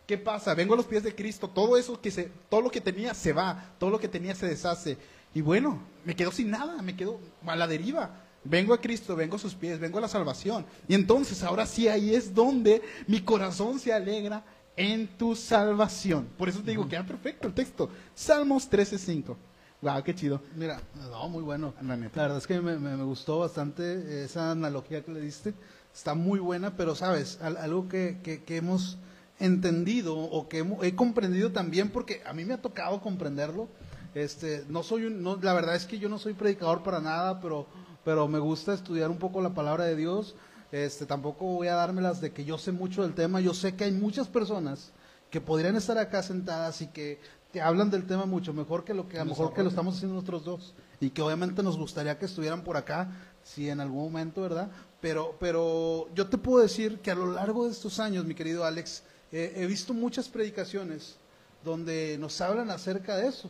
[0.08, 0.54] ¿Qué pasa?
[0.54, 3.32] Vengo a los pies de Cristo, todo eso que se, todo lo que tenía se
[3.34, 4.98] va, todo lo que tenía se deshace.
[5.34, 8.12] Y bueno, me quedo sin nada, me quedo a la deriva.
[8.44, 10.66] Vengo a Cristo, vengo a sus pies, vengo a la salvación.
[10.90, 14.44] Y entonces ahora sí ahí es donde mi corazón se alegra
[14.76, 16.28] en tu salvación.
[16.38, 17.90] Por eso te digo, queda perfecto el texto.
[18.14, 19.38] Salmos 13:5.
[19.82, 20.42] Wow, qué chido.
[20.56, 21.74] Mira, no, muy bueno.
[21.82, 22.18] La neta.
[22.18, 25.54] La verdad es que me, me- me gustó bastante esa analogía que le diste.
[25.94, 28.98] Está muy buena, pero sabes, Al- algo que, que- que hemos
[29.40, 33.68] entendido o que he comprendido también, porque a mí me ha tocado comprenderlo.
[34.16, 37.40] Este, no soy un, no, la verdad es que yo no soy predicador para nada,
[37.40, 37.68] pero,
[38.06, 40.36] pero me gusta estudiar un poco la palabra de Dios.
[40.72, 43.42] Este, tampoco voy a dármelas de que yo sé mucho del tema.
[43.42, 44.92] Yo sé que hay muchas personas
[45.30, 47.20] que podrían estar acá sentadas y que
[47.52, 49.96] te hablan del tema mucho mejor que lo que a lo mejor que lo estamos
[49.96, 53.12] haciendo nosotros dos y que obviamente nos gustaría que estuvieran por acá
[53.44, 54.72] si en algún momento, ¿verdad?
[55.02, 58.66] Pero pero yo te puedo decir que a lo largo de estos años, mi querido
[58.66, 61.18] Alex, he visto muchas predicaciones
[61.64, 63.50] donde nos hablan acerca de eso,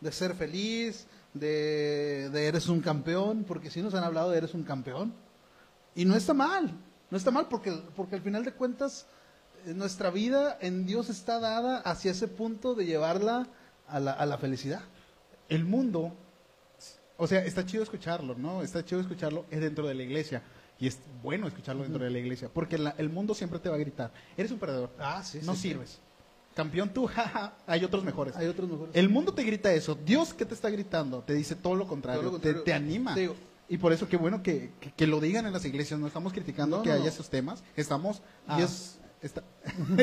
[0.00, 4.54] de ser feliz, de, de eres un campeón, porque sí nos han hablado de eres
[4.54, 5.14] un campeón.
[5.94, 6.72] Y no está mal,
[7.10, 9.06] no está mal porque, porque al final de cuentas
[9.66, 13.46] eh, nuestra vida en Dios está dada hacia ese punto de llevarla
[13.88, 14.80] a la, a la felicidad.
[15.48, 16.12] el mundo,
[17.18, 18.62] o sea, está chido escucharlo, ¿no?
[18.62, 20.42] Está chido escucharlo es dentro de la iglesia.
[20.82, 23.76] Y es bueno escucharlo dentro de la iglesia, porque la- el mundo siempre te va
[23.76, 25.38] a gritar, eres un perdedor, Ah, sí.
[25.44, 25.68] no sí, sí.
[25.68, 26.00] sirves.
[26.56, 28.34] Campeón tú, jaja, hay otros mejores.
[28.36, 28.94] Hay otros mejores.
[28.96, 29.94] El mundo te grita eso.
[29.94, 31.20] Dios, ¿qué te está gritando?
[31.20, 32.22] Te dice todo lo contrario.
[32.32, 33.14] Todo lo te- anima.
[33.14, 33.36] Te digo-
[33.68, 36.00] y por eso qué bueno que, que- que lo digan en las iglesias.
[36.00, 37.10] No estamos criticando No, que no, haya no.
[37.10, 37.62] esos temas.
[37.76, 38.20] Estamos.
[38.48, 38.56] Ah.
[38.56, 39.42] Dios está.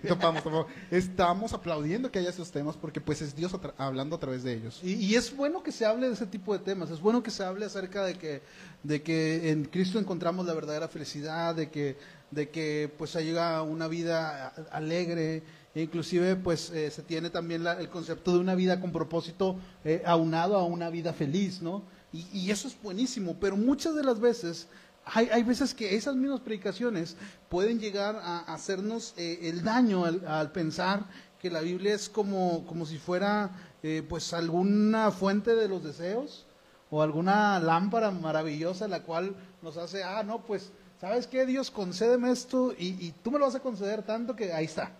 [0.08, 0.66] Topamos, topamos.
[0.90, 4.80] Estamos aplaudiendo que haya esos temas porque pues es Dios hablando a través de ellos.
[4.82, 7.30] Y, y es bueno que se hable de ese tipo de temas, es bueno que
[7.30, 8.42] se hable acerca de que,
[8.82, 11.96] de que en Cristo encontramos la verdadera felicidad, de que,
[12.30, 15.42] de que pues llega una vida alegre,
[15.74, 19.56] e inclusive pues eh, se tiene también la- el concepto de una vida con propósito
[19.84, 21.82] eh, aunado a una vida feliz, ¿no?
[22.12, 24.66] Y, y eso es buenísimo, pero muchas de las veces
[25.12, 27.16] hay, veces que esas mismas predicaciones
[27.48, 31.04] pueden llegar a hacernos eh, el daño al, al pensar
[31.40, 33.50] que la Biblia es como, como si fuera
[33.82, 36.46] eh, pues alguna fuente de los deseos
[36.90, 40.70] o alguna lámpara maravillosa la cual nos hace, ah, no, pues,
[41.00, 41.46] ¿sabes qué?
[41.46, 44.92] Dios, concédeme esto y, y tú me lo vas a conceder tanto que ahí está.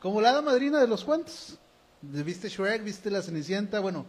[0.00, 1.58] Como la hada madrina de los cuentos.
[2.02, 2.84] ¿Viste Shrek?
[2.84, 3.80] ¿Viste la Cenicienta?
[3.80, 4.04] Bueno,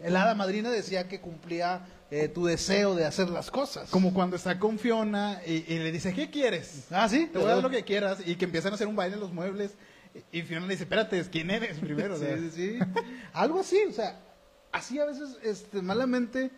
[0.00, 3.88] el hada madrina decía que cumplía eh, tu deseo de hacer las cosas.
[3.90, 6.84] Como cuando está con Fiona y, y le dice, ¿qué quieres?
[6.90, 8.18] Ah, sí, Te voy a dar lo que quieras.
[8.24, 9.72] Y que empiezan a hacer un baile en los muebles.
[10.32, 12.16] Y Fiona le dice, espérate, ¿quién eres primero?
[12.18, 12.78] Sí, sí, sí.
[13.32, 14.20] Algo así, o sea,
[14.72, 16.50] así a veces este, malamente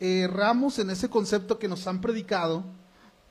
[0.00, 2.64] erramos en ese concepto que nos han predicado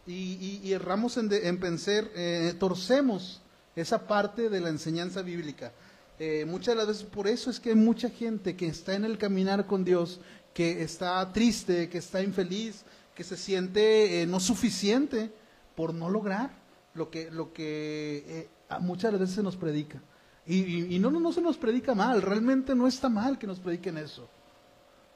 [0.08, 3.42] y, y- y erramos en, de- en pensar, eh, torcemos
[3.76, 5.72] esa parte de la enseñanza bíblica.
[6.20, 9.04] Eh, muchas de las veces por eso es que hay mucha gente que está en
[9.04, 10.20] el caminar con Dios,
[10.54, 12.84] que está triste, que está infeliz,
[13.16, 15.32] que se siente eh, no suficiente
[15.76, 16.52] por no lograr
[16.94, 18.50] lo que, lo que eh,
[18.80, 20.02] muchas de las veces se nos predica.
[20.46, 23.98] Y, no, no, no se nos predica mal, realmente no está mal que nos prediquen
[23.98, 24.28] eso.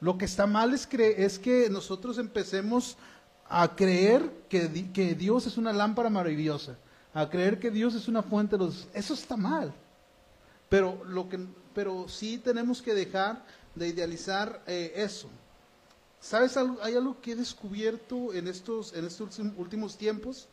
[0.00, 2.96] Lo que está mal es, cre- es que nosotros empecemos
[3.48, 6.76] a creer que, que Dios es una lámpara maravillosa,
[7.12, 8.88] a creer que Dios es una fuente de los...
[8.94, 9.74] Eso está mal.
[10.68, 15.28] Pero, lo que, pero sí tenemos que dejar de idealizar eh, eso.
[16.20, 16.78] ¿Sabes algo?
[16.82, 20.48] Hay algo que he descubierto en estos, en estos últimos tiempos,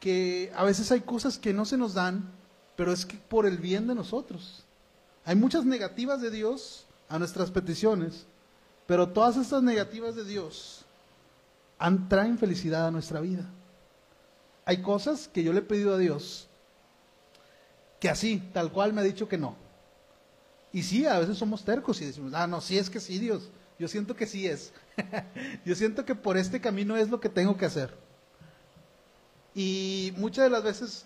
[0.00, 2.30] que a veces hay cosas que no se nos dan,
[2.74, 4.64] pero es que por el bien de nosotros.
[5.24, 8.26] Hay muchas negativas de Dios a nuestras peticiones,
[8.86, 10.84] pero todas estas negativas de Dios
[11.78, 13.44] han- traen felicidad a nuestra vida.
[14.64, 16.48] Hay cosas que yo le he pedido a Dios
[18.00, 19.56] que así, tal cual me ha dicho que no.
[20.72, 23.48] Y sí, a veces somos tercos y decimos, ah, no, sí es que sí, Dios.
[23.78, 24.72] Yo siento que sí es.
[25.64, 27.96] yo siento que por este camino es lo que tengo que hacer.
[29.54, 31.04] Y muchas de las veces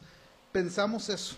[0.52, 1.36] pensamos eso.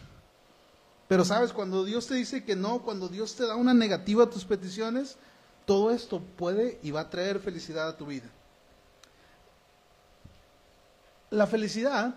[1.08, 4.30] Pero sabes, cuando Dios te dice que no, cuando Dios te da una negativa a
[4.30, 5.18] tus peticiones,
[5.66, 8.30] todo esto puede y va a traer felicidad a tu vida.
[11.28, 12.14] La felicidad,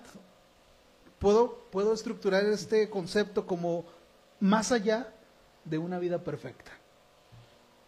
[1.20, 3.86] puedo, puedo estructurar este concepto como
[4.40, 5.14] más allá
[5.64, 6.72] de una vida perfecta.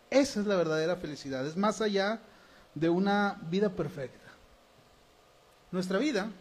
[0.09, 2.21] Esa es la verdadera felicidad, es más allá
[2.73, 4.25] de una vida perfecta.
[5.71, 6.31] Nuestra vida,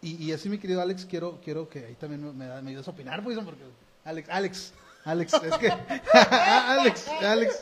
[0.00, 2.88] y, y así mi querido Alex, quiero, quiero que ahí también me, me, me ayudes
[2.88, 3.62] a opinar, pues, porque
[4.04, 4.72] Alex, Alex,
[5.04, 5.68] Alex, es que,
[6.12, 7.60] Alex, Alex,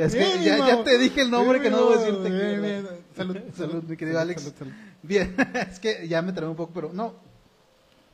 [0.00, 2.30] es que Bien, ya, ya te dije el nombre que no debo Bien, decirte.
[2.30, 2.86] bien, bien.
[3.16, 4.42] Salud, salud, mi querido Alex.
[4.58, 4.72] salud.
[5.02, 5.34] Bien,
[5.70, 7.14] es que ya me trabé un poco, pero no,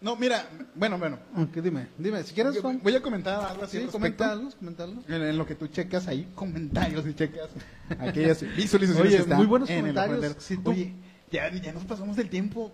[0.01, 1.19] No, mira, bueno, bueno.
[1.35, 4.47] aunque dime, dime, si quieres, Juan, Voy a comentar algo así sí, al comenta respecto.
[4.47, 5.03] algo, comenta algo.
[5.09, 7.49] En, en lo que tú checas ahí, comentarios y checas
[7.99, 10.17] aquellas visualizaciones Oye, que muy buenos en comentarios.
[10.19, 10.41] Ofrendero.
[10.41, 10.93] Si tú- Oye,
[11.33, 12.73] ya, ya nos pasamos del tiempo.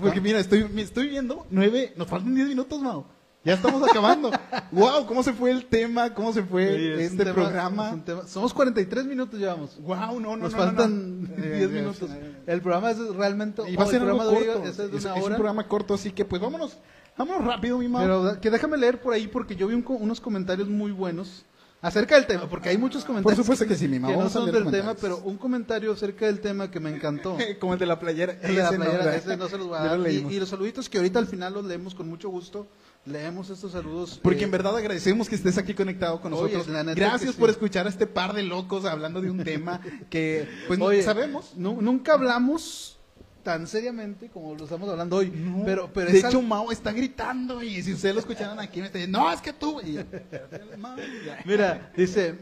[0.00, 3.06] Porque mira, estoy, me estoy viendo nueve, nos faltan diez minutos, Mau.
[3.46, 4.30] Ya estamos acabando.
[4.72, 7.86] wow, cómo se fue el tema, cómo se fue Oye, es un este tema- programa.
[7.88, 9.80] es un tema- Somos 43 minutos llevamos.
[9.80, 11.28] Wow, no, no, Nos no, no, faltan no.
[11.36, 12.10] 10 Eh, minutos.
[12.10, 13.62] eh, El programa es realmente.
[13.70, 14.64] Y va a oh, ser el programa corto.
[14.64, 15.36] es de Es, una es un hora.
[15.36, 16.76] programa corto, así que pues vámonos,
[17.16, 18.02] vámonos rápido, mi Mau.
[18.02, 21.44] Pero que déjame leer por ahí porque yo vi un unos comentarios muy buenos
[21.82, 23.36] acerca del tema, porque hay muchos comentarios.
[23.38, 26.26] supuesto que sí, mi Mau, Que no a son del tema, pero un comentario acerca
[26.26, 27.36] del tema que me encantó.
[27.60, 28.32] Como el de la playera.
[28.42, 29.14] El de la no, playera, ¿verdad?
[29.14, 30.10] ese no se los voy a Ya lo dar.
[30.12, 32.66] Y, y los saluditos que ahorita al final los leemos con mucho gusto.
[33.06, 34.18] Leemos estos saludos.
[34.20, 36.66] Porque eh, en verdad agradecemos que estés aquí conectado con nosotros.
[36.96, 41.02] Gracias por escuchar a este par de locos hablando de un tema que pues Oye,
[41.02, 41.52] sabemos.
[41.56, 42.98] nu- nunca hablamos
[43.44, 45.30] tan seriamente como lo estamos hablando hoy.
[45.30, 45.62] No.
[45.64, 48.98] pero, pero de hecho, Mao está gritando y si ustedes lo escucharan aquí me está
[48.98, 49.80] diciendo, no, es que tú.
[51.44, 52.34] Mira, dice,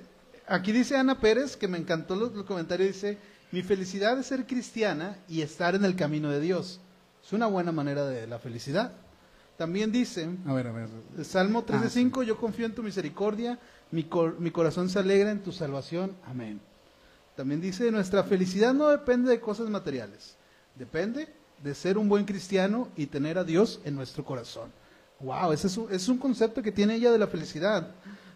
[0.47, 3.19] aquí dice Ana Pérez, que me encantó los comentarios, dice,
[3.53, 6.81] mi felicidad es ser cristiana y estar en el camino de Dios.
[7.23, 8.93] Es una buena manera de la felicidad.
[9.57, 10.89] También dice, A ver, a ver.
[11.25, 13.59] Salmo 3 de Ah, 5, yo confío en tu misericordia,
[13.93, 16.13] mi, cor- mi corazón se alegra en tu salvación.
[16.27, 16.61] Amén.
[17.37, 20.37] También dice, nuestra felicidad no depende de cosas materiales,
[20.77, 21.29] depende
[21.63, 24.71] de ser un buen cristiano y tener a Dios en nuestro corazón.
[25.21, 27.91] Wow, ese es un, es un concepto que tiene ella de la felicidad.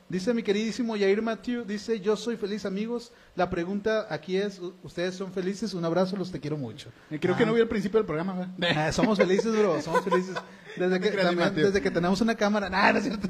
[0.08, 3.12] Dice mi queridísimo Yair Matthew, dice, yo soy feliz amigos.
[3.36, 5.74] La pregunta aquí es, ¿ustedes son felices?
[5.74, 6.90] Un abrazo, los te quiero mucho.
[7.20, 8.54] Creo que no vi el principio del programa.
[8.74, 10.34] Ah, somos felices, bro, somos felices.
[10.76, 12.70] Desde que, también desde que tenemos una cámara.
[12.78, 13.28] No, no es cierto.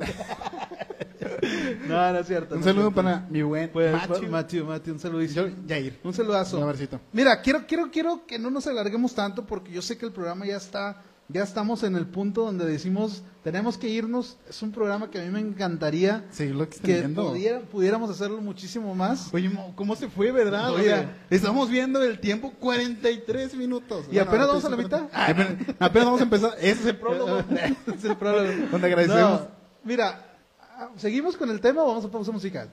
[1.86, 2.54] No, no es cierto.
[2.54, 3.02] Un no saludo cierto.
[3.02, 4.28] para mi buen Pues, Matthew.
[4.28, 5.22] Matthew, Matthew, un saludo.
[5.22, 5.98] Yo, Jair.
[6.04, 6.56] Un saludazo.
[6.58, 7.00] Un abracito.
[7.12, 10.46] Mira, quiero, quiero, quiero que no nos alarguemos tanto porque yo sé que el programa
[10.46, 14.36] ya está, ya estamos en el punto donde decimos tenemos que irnos.
[14.48, 19.32] Es un programa que a mí me encantaría Seguirlo que pudiera- pudiéramos hacerlo muchísimo más.
[19.32, 20.72] Oye, Mo, ¿cómo se fue, verdad?
[20.72, 21.06] Oye.
[21.30, 24.06] Estamos viendo el tiempo 43 minutos.
[24.10, 25.02] ¿Y apenas vamos a la mitad?
[25.12, 26.52] Apenas, apenas vamos a empezar.
[26.58, 27.42] Ese es el prólogo.
[27.94, 28.48] Es el prólogo.
[28.70, 29.40] Donde agradecemos.
[29.42, 29.48] No,
[29.84, 32.70] mira, ah, ¿seguimos con el tema o vamos a pausa musical?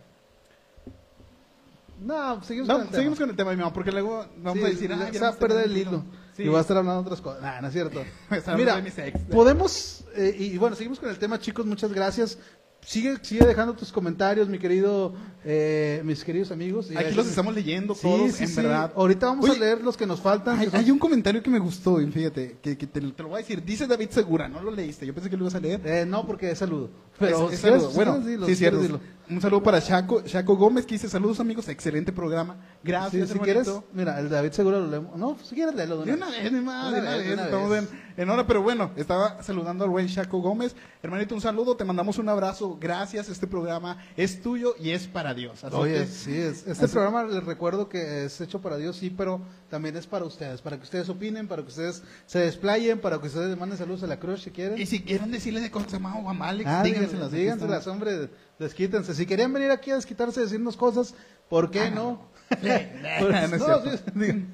[2.06, 2.98] No, seguimos No, con el tema.
[2.98, 5.30] seguimos con el tema, mi mamá, porque luego vamos Sí, a decir, ah, se va
[5.30, 6.04] a perder el hilo.
[6.38, 6.44] Sí.
[6.44, 7.41] Y va a estar hablando de otras cosas.
[7.41, 8.04] Nah, no es cierto.
[8.58, 9.20] Mira, ex.
[9.32, 12.38] podemos, eh, y, bueno, seguimos con el tema, chicos, muchas gracias.
[12.86, 16.91] Sigue, sigue dejando tus comentarios, mi querido, eh, mis queridos amigos.
[16.96, 18.91] Aquí los estamos leyendo todos, sí, en verdad.
[18.96, 20.60] Ahorita vamos Oye, a leer los que nos faltan.
[20.60, 23.24] Hay, que son- hay un comentario que me gustó, y fíjate, que, que te, te
[23.24, 23.63] lo voy a decir.
[23.63, 25.82] Dice David Segura, no lo leíste, yo pensé que lo ibas a leer.
[25.84, 26.91] Eh, no, porque es saludo.
[27.18, 27.89] Pero Es- es saludo.
[27.91, 29.00] bueno, sí, cierto.
[29.28, 32.58] Un saludo para Chaco, Chaco Gómez, que dice, saludos amigos, excelente programa.
[32.84, 35.18] Gracias, Sí, si quieres, mira, el David seguro lo leemos.
[35.18, 36.52] No, si quieres leerlo de De una vez.
[36.52, 40.40] De una vez, vez, estamos en, en hora, pero bueno, estaba saludando al buen Chaco
[40.42, 40.76] Gómez.
[41.02, 45.34] Hermanito, un saludo, te mandamos un abrazo, gracias, este programa es tuyo y es para
[45.34, 45.64] Dios.
[45.64, 48.98] Así Oye, que, sí, es, este así- programa les recuerdo que es hecho para Dios,
[48.98, 53.02] sí, pero también es para ustedes, para que ustedes opinen, para que ustedes se desplayen,
[53.02, 54.80] para que ustedes manden saludos a la cruz si quieren.
[54.80, 57.32] y si quieren decirle de cosas a o a Alex, Ah, díganselas.
[57.32, 59.13] díganselas, hombre, desquítense.
[59.13, 61.13] Si querían venir aquí a desquitarse, decirnos cosas,
[61.50, 62.34] ¿por qué no?
[62.62, 62.88] Pues,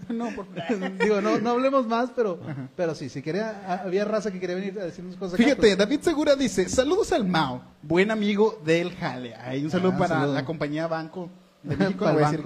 [0.10, 2.40] no no, digo, No, no, hablemos más, pero,
[2.76, 5.34] pero sí, si quería, ah, había raza que quería venir a decirnos cosas.
[5.34, 9.36] acá, Fíjate, pues, David Segura dice, saludos al Mao, buen amigo del Jale.
[9.36, 10.34] Ahí un saludo Ah, para saludo.
[10.34, 11.30] la compañía Banco
[11.64, 12.44] de México, voy a decir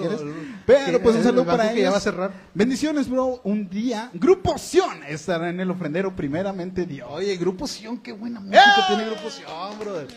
[0.65, 1.93] Pero pues un el saludo para que ya ellos.
[1.93, 2.31] va a cerrar.
[2.53, 3.39] Bendiciones, bro.
[3.43, 7.07] Un día, Grupo Sion estará en el ofrendero, primeramente Dios.
[7.11, 10.07] Oye, Grupo Sion, qué buena música tiene Grupo Sion, brother.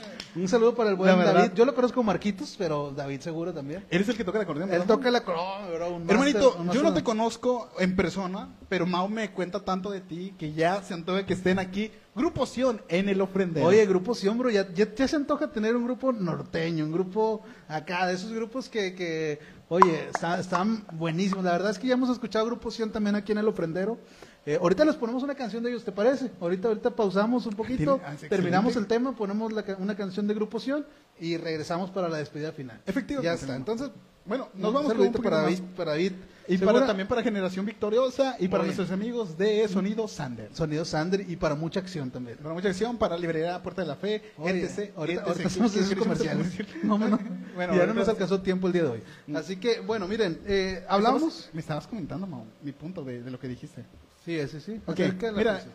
[0.40, 1.16] Un saludo para el buen.
[1.18, 1.52] David.
[1.54, 3.84] Yo lo conozco como Marquitos, pero David seguro también.
[3.90, 5.96] Eres el que toca el acordeón, Él toca la corona, bro.
[5.96, 10.00] un Hermanito, un yo no te conozco en persona, pero Mao me cuenta tanto de
[10.00, 11.90] ti que ya se antoja que estén aquí.
[12.14, 13.66] Grupo Sion en el ofrendero.
[13.66, 17.42] Oye, Grupo Sion, bro, ya, ya, ya se antoja tener un grupo norteño, un grupo
[17.68, 21.44] acá, de esos grupos que, que oye, está- están buenísimos.
[21.44, 23.98] La verdad es que ya hemos escuchado Grupo Sion también aquí en el ofrendero.
[24.46, 26.30] Eh, ahorita les ponemos una canción de ellos, ¿te parece?
[26.40, 28.94] Ahorita, ahorita pausamos un poquito, Tiene- ah, terminamos excelente.
[28.94, 30.86] el tema, ponemos la una canción de Grupo Sion
[31.20, 32.80] y regresamos para la despedida final.
[32.86, 33.26] Efectivamente.
[33.26, 33.54] Ya está.
[33.56, 33.90] Entonces,
[34.24, 35.42] bueno, nos vamos con un poquito para.
[35.42, 36.12] David, para David.
[36.50, 36.72] Y ¿Segura?
[36.76, 40.48] para, también para Generación Victoriosa y para nuestros amigos de Sonido Sander.
[40.54, 42.38] Sonido Sander y para mucha acción también.
[42.38, 44.92] Para mucha acción, para Librería Puerta de la Fe, Oye, etc.
[44.96, 46.50] ahorita, ahorita hacemos ¿Quieres esos comerciales.
[46.50, 46.68] comercial?
[46.84, 47.18] No, no, no.
[47.54, 49.02] Bueno, ya no nos alcanzó tiempo el día de hoy.
[49.34, 51.50] Así que, bueno, miren, eh, hablamos.
[51.52, 53.84] Me estabas comentando, Mau, mi punto de, de lo que dijiste.
[54.28, 54.80] Sí, sí, sí.
[54.86, 55.72] Ok, Acerca la mira, canción.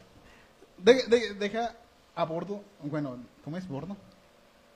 [0.78, 1.76] de- de- deja
[2.16, 3.98] a bordo, bueno, ¿cómo es bordo?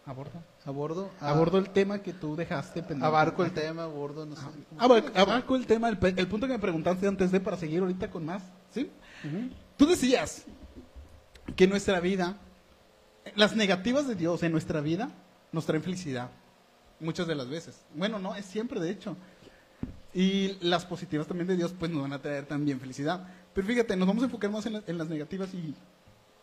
[0.07, 0.41] A bordo.
[0.65, 1.11] a bordo.
[1.19, 3.05] a- el tema que tú dejaste pendiente.
[3.05, 4.41] Abarco el tema, a bordo, no sé.
[4.79, 7.81] Abar- Abarco el tema, el, pe- el punto que me preguntaste antes de para seguir
[7.81, 8.41] ahorita con más,
[8.73, 8.89] ¿sí?
[9.23, 9.49] Ujú.
[9.77, 10.43] Tú decías
[11.55, 12.37] que nuestra vida,
[13.35, 15.11] las negativas de Dios en nuestra vida
[15.51, 16.29] nos traen felicidad,
[16.99, 17.79] muchas de las veces.
[17.93, 19.15] Bueno, no, es siempre de hecho.
[20.13, 23.27] Y las positivas también de Dios pues nos van a traer también felicidad.
[23.57, 25.73] Pero fíjate, nos vamos a enfocar más en, la- en las negativas y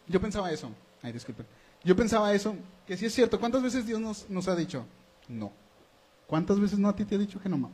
[0.09, 0.68] yo pensaba eso.
[1.00, 1.46] Ay, disculpen.
[1.85, 2.57] Yo pensaba eso,
[2.88, 3.38] que sí es cierto.
[3.38, 4.85] ¿Cuántas veces Dios nos, nos ha dicho?
[5.29, 5.53] No.
[6.27, 7.72] ¿Cuántas veces no a ti te ha dicho que no, mamá?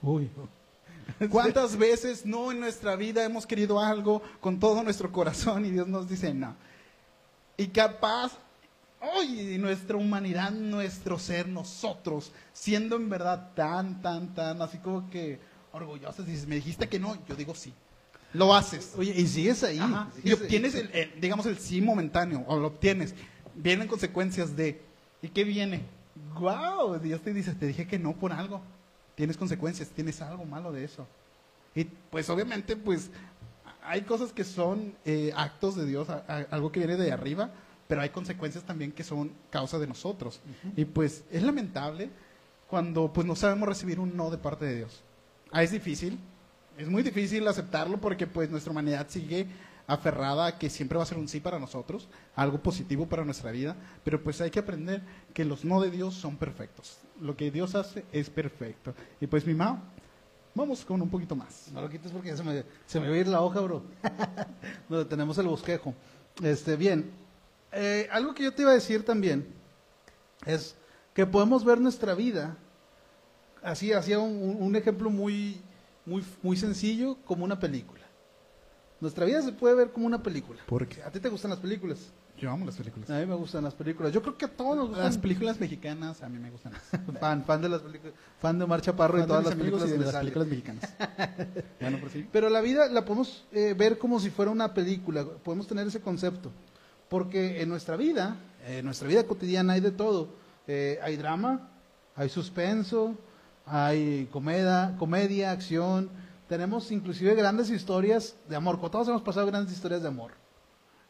[0.00, 0.30] Uy.
[1.28, 5.88] ¿Cuántas veces no en nuestra vida hemos querido algo con todo nuestro corazón y Dios
[5.88, 6.54] nos dice no?
[7.56, 8.30] Y capaz,
[9.00, 15.40] hoy nuestra humanidad, nuestro ser, nosotros, siendo en verdad tan, tan, tan, así como que
[15.72, 17.74] orgullosos, dices, me dijiste que no, yo digo sí.
[18.36, 18.92] Lo haces.
[18.96, 19.78] Oye, y sigues ahí.
[19.78, 20.08] Ajá.
[20.22, 23.14] Y obtienes, el, el, digamos, el sí momentáneo, o lo obtienes.
[23.54, 24.80] Vienen consecuencias de,
[25.22, 25.82] ¿y qué viene?
[26.38, 26.98] ¡Guau!
[26.98, 28.60] Dios te dice, te dije que no por algo.
[29.14, 31.06] Tienes consecuencias, tienes algo malo de eso.
[31.74, 33.10] Y pues obviamente, pues,
[33.82, 37.50] hay cosas que son eh, actos de Dios, a- a- algo que viene de arriba,
[37.88, 40.40] pero hay consecuencias también que son causa de nosotros.
[40.76, 42.10] Y pues es lamentable
[42.68, 45.02] cuando pues no sabemos recibir un no de parte de Dios.
[45.52, 46.18] Ah, es difícil,
[46.78, 49.46] es muy difícil aceptarlo porque pues nuestra humanidad sigue
[49.86, 53.52] aferrada a que siempre va a ser un sí para nosotros, algo positivo para nuestra
[53.52, 55.02] vida, pero pues hay que aprender
[55.32, 56.98] que los no de Dios son perfectos.
[57.20, 58.94] Lo que Dios hace es perfecto.
[59.20, 59.82] Y pues mi mamá,
[60.56, 61.70] Vamos con un poquito más.
[61.70, 63.82] No lo quites porque ya se me, se me va a ir la hoja, bro.
[64.88, 65.92] Donde tenemos el bosquejo.
[66.42, 67.10] Este, bien.
[67.72, 69.46] Eh, algo que yo te iba a decir también
[70.46, 70.74] es
[71.12, 72.56] que podemos ver nuestra vida,
[73.62, 75.60] así, hacía un, un ejemplo muy,
[76.06, 78.02] muy, muy sencillo, como una película.
[79.00, 80.60] Nuestra vida se puede ver como una película.
[80.66, 81.02] ¿Por qué?
[81.02, 81.98] ¿A ti te gustan las películas?
[82.38, 83.08] Yo amo las películas.
[83.10, 84.12] A mí me gustan las películas.
[84.12, 85.06] Yo creo que a todos nos gustan.
[85.06, 86.72] Las películas mexicanas a mí me gustan
[87.20, 89.88] fan, fan de las películas, fan de Omar Chaparro y Fan de todas las películas
[89.88, 90.94] y de las películas mexicanas.
[91.80, 92.26] bueno, por sí.
[92.30, 96.00] Pero la vida la podemos eh, ver como si fuera una película, podemos tener ese
[96.00, 96.50] concepto,
[97.08, 98.36] porque en nuestra vida,
[98.66, 100.28] en nuestra vida cotidiana hay de todo,
[100.68, 101.70] Eh, hay drama,
[102.16, 103.14] hay suspenso,
[103.66, 106.08] hay comedia, comedia, acción,
[106.48, 110.32] tenemos inclusive grandes historias de amor, todos hemos pasado grandes historias de amor.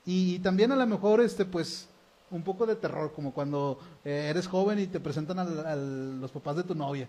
[0.04, 1.88] Y, y también a lo mejor, este, pues,
[2.30, 6.56] un poco de terror, como cuando eh, eres joven y te presentan al- los papás
[6.56, 7.08] de tu novia.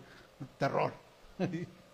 [0.57, 0.93] Terror.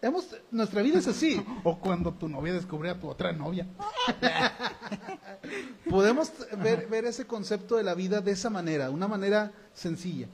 [0.00, 1.44] Hemos, nuestra vida es así.
[1.64, 3.66] O cuando tu novia descubre a tu otra novia.
[5.88, 10.26] Podemos ver, ver ese concepto de la vida de esa manera, una manera sencilla,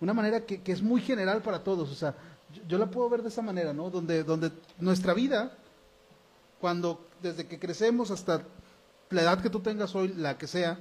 [0.00, 1.90] una manera que, que es muy general para todos.
[1.90, 2.14] O sea,
[2.52, 3.90] yo, yo la puedo ver de esa manera, ¿no?
[3.90, 5.56] Donde, donde nuestra vida,
[6.60, 8.42] cuando desde que crecemos hasta
[9.10, 10.78] la edad que tú tengas hoy, la que sea,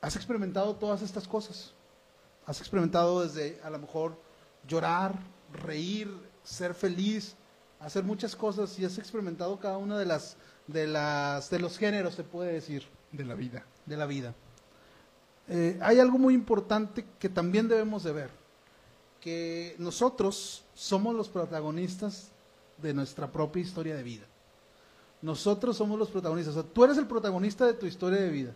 [0.00, 1.72] has experimentado todas estas cosas.
[2.46, 4.18] Has experimentado desde a lo mejor
[4.66, 5.18] llorar,
[5.52, 6.08] reír,
[6.42, 7.36] ser feliz,
[7.80, 12.14] hacer muchas cosas y has experimentado cada una de las de las de los géneros,
[12.14, 13.64] se puede decir, De la vida.
[13.86, 14.34] de la vida.
[15.48, 18.30] Eh, hay algo muy importante que también debemos de ver,
[19.20, 22.30] que nosotros somos los protagonistas
[22.82, 24.26] de nuestra propia historia de vida.
[25.22, 26.56] Nosotros somos los protagonistas.
[26.56, 28.54] O sea, tú eres el protagonista de tu historia de vida.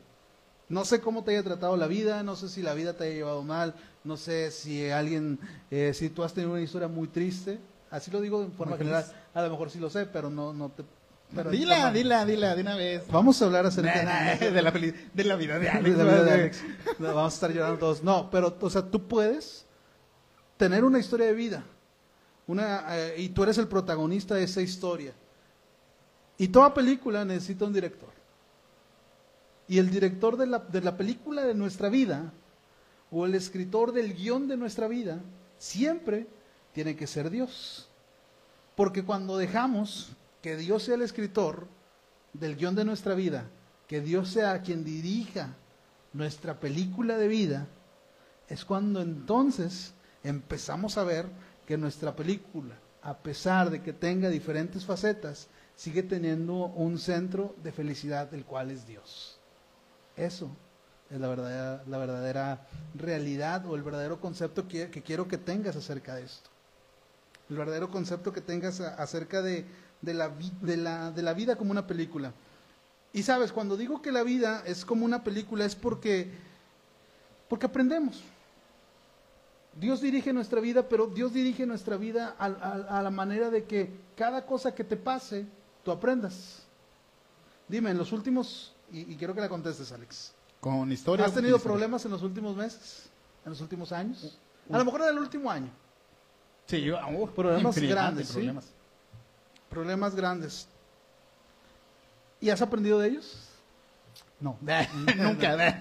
[0.68, 3.14] No sé cómo te haya tratado la vida, no sé si la vida te haya
[3.14, 3.74] llevado mal,
[4.04, 5.38] no sé si alguien,
[5.70, 7.58] eh, si tú has tenido una historia muy triste.
[7.90, 9.04] Así lo digo de forma general.
[9.34, 10.84] A lo mejor sí lo sé, pero no, no te.
[11.34, 13.02] Pero- dila, dila, dila, de una vez.
[13.10, 15.96] Vamos a hablar acerca Nah, de, la peli- de la vida de de Alex.
[15.96, 16.34] la vida de ¿verdad?
[16.34, 16.64] Alex.
[16.98, 18.02] No, Vamos a estar llorando todos.
[18.02, 19.64] No, pero, o sea, tú puedes
[20.56, 21.64] tener una historia de vida.
[22.46, 25.12] Una, eh, y tú eres el protagonista de esa historia.
[26.38, 28.10] Y toda película necesita un director.
[29.68, 32.32] Y el director de la, de la película de nuestra vida,
[33.10, 35.20] o el escritor del guion de nuestra vida,
[35.58, 36.26] siempre
[36.72, 37.88] tiene que ser Dios.
[38.74, 40.10] Porque cuando dejamos
[40.42, 41.68] que Dios sea el escritor
[42.32, 43.48] del guion de nuestra vida,
[43.86, 45.54] que Dios sea quien dirija
[46.12, 47.68] nuestra película de vida,
[48.48, 51.26] es cuando entonces empezamos a ver
[51.66, 57.72] que nuestra película, a pesar de que tenga diferentes facetas, sigue teniendo un centro de
[57.72, 59.38] felicidad, el cual es Dios.
[60.16, 60.50] Eso
[61.10, 66.14] es la verdadera, la verdadera realidad o el verdadero concepto que, quiero que tengas acerca
[66.14, 66.50] de esto.
[67.50, 69.66] El verdadero concepto que tengas acerca de,
[70.02, 72.32] de la, vi- de, la, de la vida como una película.
[73.14, 76.30] Y sabes, cuando digo que la vida es como una película es porque,
[77.48, 78.22] porque aprendemos.
[79.74, 83.64] Dios dirige nuestra vida, pero Dios dirige nuestra vida a, a- a la manera de
[83.64, 85.46] que cada cosa que te pase,
[85.84, 86.62] tú aprendas.
[87.68, 90.32] Dime, en los últimos, y, y quiero que la contestes, Alex.
[90.60, 91.28] Con historias.
[91.28, 93.08] ¿Has tenido problemas en los últimos meses?
[93.44, 94.38] ¿En los últimos años?
[94.70, 95.70] A lo mejor en el último año.
[96.66, 98.50] Sí, yo, uh, Problemas grandes, ¿sí?
[99.72, 100.14] Problemas.
[100.14, 100.68] Grandes.
[102.40, 103.48] ¿Y has aprendido de ellos?
[104.42, 104.58] No,
[105.16, 105.78] nunca,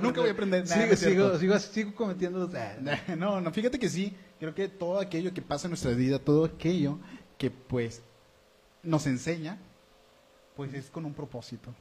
[0.00, 0.96] nunca voy a aprender nada.
[0.96, 2.48] Sigo, cometiendo.
[3.16, 6.44] No, no, fíjate que sí, creo que todo aquello que pasa en nuestra vida, todo
[6.44, 6.98] aquello
[7.36, 8.00] que pues
[8.84, 9.58] nos enseña,
[10.54, 11.74] pues es con un propósito.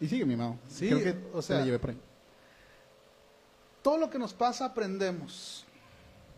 [0.00, 0.58] Y sigue mi mano.
[0.68, 1.98] Sí, creo que o se sea, la llevé por ahí.
[3.82, 5.66] Todo lo que nos pasa aprendemos.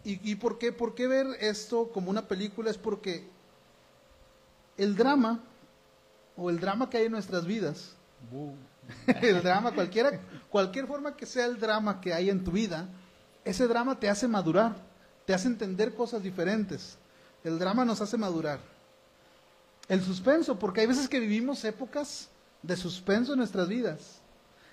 [0.02, 2.70] ¿Y, y por, qué, por qué ver esto como una película?
[2.70, 3.33] Es porque
[4.76, 5.40] el drama,
[6.36, 7.94] o el drama que hay en nuestras vidas,
[9.06, 10.20] el drama, cualquiera,
[10.50, 12.88] cualquier forma que sea el drama que hay en tu vida,
[13.44, 14.74] ese drama te hace madurar,
[15.26, 16.96] te hace entender cosas diferentes.
[17.42, 18.58] El drama nos hace madurar.
[19.88, 22.28] El suspenso, porque hay veces que vivimos épocas
[22.62, 24.20] de suspenso en nuestras vidas.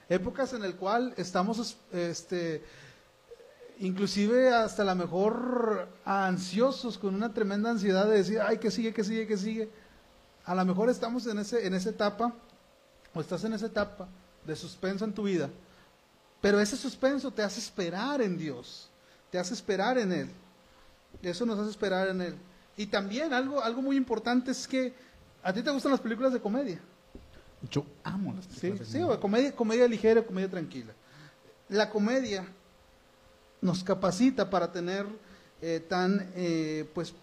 [0.08, 2.64] Épocas en el cual estamos, este,
[3.80, 9.04] inclusive hasta la mejor ansiosos, con una tremenda ansiedad de decir, ay, que sigue, que
[9.04, 9.70] sigue, que sigue.
[10.52, 12.34] A lo mejor estamos en, ese, en esa etapa,
[13.14, 14.10] o estás en esa etapa
[14.46, 15.50] de suspenso en tu vida,
[16.42, 18.90] pero ese suspenso te hace esperar en Dios,
[19.30, 20.30] te hace esperar en Él.
[21.22, 22.36] Eso nos hace esperar en Él.
[22.76, 24.94] Y también algo, algo muy importante es que
[25.42, 26.82] a ti te gustan las películas de comedia.
[27.70, 28.80] Yo amo las Sí, películas.
[28.80, 29.16] de sí, comedia.
[29.16, 30.92] o comedia, comedia ligera, comedia tranquila.
[31.70, 32.46] La comedia
[33.62, 35.06] nos capacita para tener
[35.62, 37.14] eh, tan, eh, pues,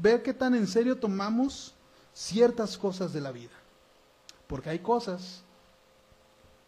[0.00, 1.72] ver qué tan en serio tomamos
[2.16, 3.52] ciertas cosas de la vida.
[4.46, 5.42] Porque hay cosas.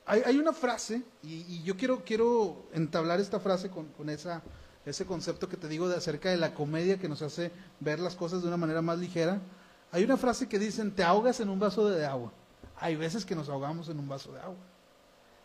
[0.04, 4.42] Hay, hay una frase, y, yo quiero, quiero entablar esta frase con, con esa,
[4.86, 8.14] ese concepto que te digo de acerca de la comedia que nos hace ver las
[8.14, 9.40] cosas de una manera más ligera.
[9.90, 12.32] Hay una frase que dicen, te ahogas en un vaso de agua.
[12.76, 14.56] Hay veces que nos ahogamos en un vaso de agua.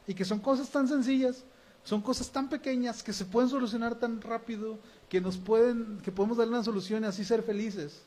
[0.08, 1.44] Y que son cosas tan sencillas,
[1.84, 4.78] son cosas tan pequeñas que se pueden solucionar tan rápido,
[5.10, 8.04] que nos pueden, que podemos darle una solución y así ser felices.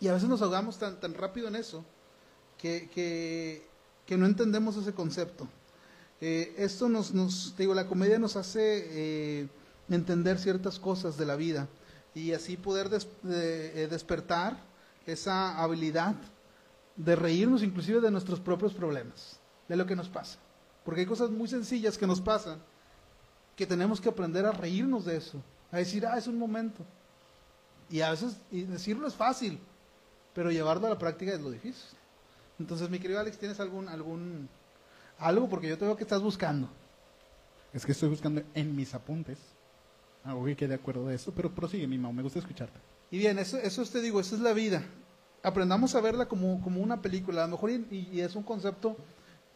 [0.00, 1.84] Y a veces nos ahogamos tan, tan rápido en eso
[2.58, 3.66] que, que,
[4.04, 5.48] que no entendemos ese concepto.
[6.20, 8.60] Eh, esto nos, nos, digo, la comedia nos hace
[9.42, 9.48] eh,
[9.88, 11.68] entender ciertas cosas de la vida
[12.14, 14.58] y así poder des, de, eh, despertar
[15.06, 16.14] esa habilidad
[16.96, 19.38] de reírnos inclusive de nuestros propios problemas,
[19.68, 20.38] de lo que nos pasa.
[20.84, 22.58] Porque hay cosas muy sencillas que nos pasan
[23.54, 26.84] que tenemos que aprender a reírnos de eso, a decir, ah, es un momento.
[27.90, 29.58] Y a veces y decirlo es fácil,
[30.36, 31.88] pero llevarlo a la práctica es lo difícil.
[32.60, 34.50] Entonces, mi querido Alex, ¿tienes algún, algún,
[35.18, 35.48] algo?
[35.48, 36.68] Porque yo te veo que estás buscando.
[37.72, 39.38] Es que estoy buscando en mis apuntes
[40.24, 42.78] algo que quede de acuerdo de eso, pero prosigue, mi mamá, me gusta escucharte.
[43.10, 44.84] Y bien, eso, eso te digo, esa es la vida.
[45.42, 48.96] Aprendamos a verla como, como una película, a lo mejor, y, y, es un concepto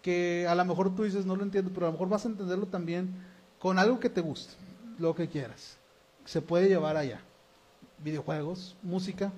[0.01, 2.29] que a lo mejor tú dices, no lo entiendo, pero a lo mejor vas a
[2.29, 3.13] entenderlo también
[3.59, 4.55] con algo que te guste,
[4.99, 5.77] lo que quieras.
[6.25, 7.21] Se puede llevar allá.
[7.99, 9.31] Videojuegos, música,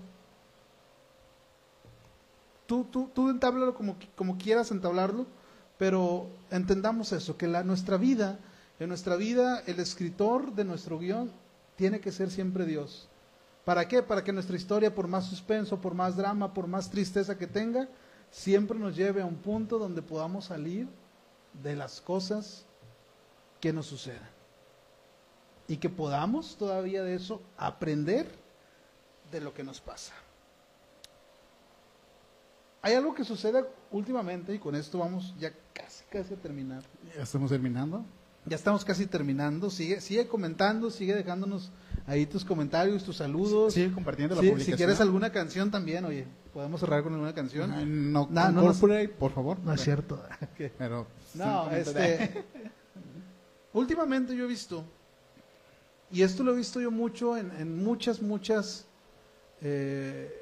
[2.67, 5.27] tú, tú, tú entáblalo como, como quieras entablarlo,
[5.79, 8.39] pero entendamos eso, que la, nuestra vida,
[8.79, 11.31] en nuestra vida, el escritor de nuestro guion
[11.77, 13.09] tiene que ser siempre Dios.
[13.65, 14.03] ¿Para qué?
[14.03, 17.89] Para que nuestra historia, por más suspenso, por más drama, por más tristeza que tenga,
[18.31, 20.89] siempre nos lleve a un punto donde podamos salir
[21.63, 22.65] de las cosas
[23.61, 24.31] que nos sucedan.
[25.69, 28.27] Y que podamos todavía de eso aprender
[29.31, 30.13] de lo que nos pasa.
[32.83, 36.83] Hay algo que sucede últimamente y con esto vamos ya casi casi a terminar.
[37.17, 38.05] ¿Ya estamos terminando?
[38.45, 39.71] Ya estamos casi terminando.
[39.71, 41.71] Sigue, sigue comentando, sigue dejándonos
[42.09, 43.75] ahí tus comentarios, tus saludos.
[43.75, 44.77] Sigue compartiendo la Sí, publicación.
[44.77, 47.71] si quieres alguna canción también, oye, podemos cerrar con alguna canción.
[48.13, 49.61] No, No, no, corporate, por favor.
[49.61, 50.21] No es cierto.
[50.79, 52.45] Pero No, este.
[53.73, 54.85] últimamente yo he visto,
[56.11, 58.87] y esto lo he visto yo mucho en, en muchas, muchas.
[59.61, 60.41] eh,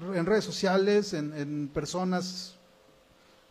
[0.00, 2.56] en redes sociales, en, en personas,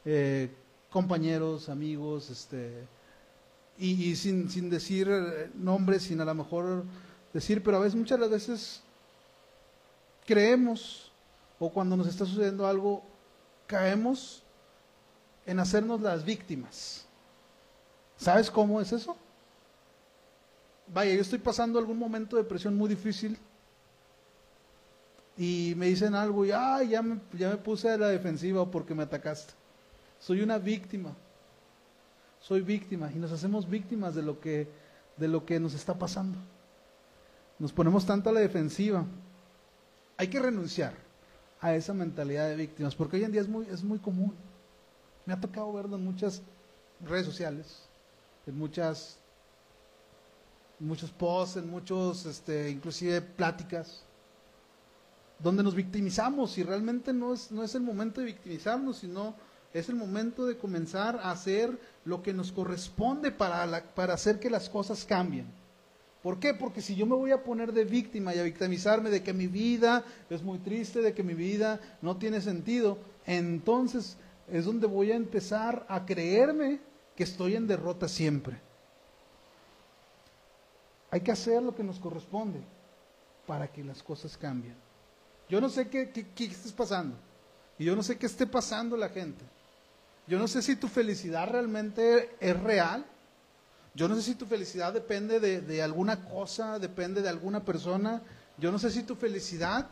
[0.05, 0.49] eh,
[0.89, 2.87] compañeros, amigos, este.
[3.77, 6.83] Y, y sin, sin decir eh, nombres, sin a lo mejor
[7.33, 8.81] decir, pero a veces, muchas de las veces
[10.25, 11.11] creemos,
[11.59, 13.03] o cuando nos está sucediendo algo,
[13.67, 14.43] caemos
[15.45, 17.05] en hacernos las víctimas.
[18.17, 19.17] ¿Sabes cómo es eso?
[20.93, 23.39] Vaya, yo estoy pasando algún momento de presión muy difícil
[25.38, 28.93] y me dicen algo y ay, ya me, ya me puse a la defensiva porque
[28.93, 29.53] me atacaste.
[30.19, 31.15] Soy una víctima.
[32.39, 34.67] Soy víctima y nos hacemos víctimas de lo que
[35.17, 36.38] de lo que nos está pasando.
[37.59, 39.05] Nos ponemos tanto a la defensiva.
[40.17, 40.93] Hay que renunciar
[41.59, 44.36] a esa mentalidad de víctimas porque hoy en día es muy es muy común.
[45.25, 46.41] Me ha tocado verlo en muchas
[47.05, 47.88] redes sociales,
[48.47, 49.17] en muchas
[50.79, 54.03] muchos posts, en muchos este inclusive pláticas
[55.43, 59.35] donde nos victimizamos y realmente no es, no es el momento de victimizarnos, sino
[59.73, 64.39] es el momento de comenzar a hacer lo que nos corresponde para, la- para hacer
[64.39, 65.45] que las cosas cambien.
[66.21, 66.53] ¿Por qué?
[66.53, 69.47] Porque si yo me voy a poner de víctima y a victimizarme de que mi
[69.47, 74.17] vida es muy triste, de que mi vida no tiene sentido, entonces
[74.47, 76.79] es donde voy a empezar a creerme
[77.15, 78.59] que estoy en derrota siempre.
[81.09, 82.61] Hay que hacer lo que nos corresponde
[83.47, 84.75] para que las cosas cambien.
[85.52, 87.18] Yo no sé qué, qué, pasando.
[87.78, 89.43] Y yo no sé qué esté pasando la gente.
[90.26, 93.06] Yo no sé si tu felicidad realmente es real.
[93.93, 98.22] Yo no sé si tu felicidad depende de, de alguna cosa, depende de alguna persona.
[98.58, 99.89] Yo no sé si tu felicidad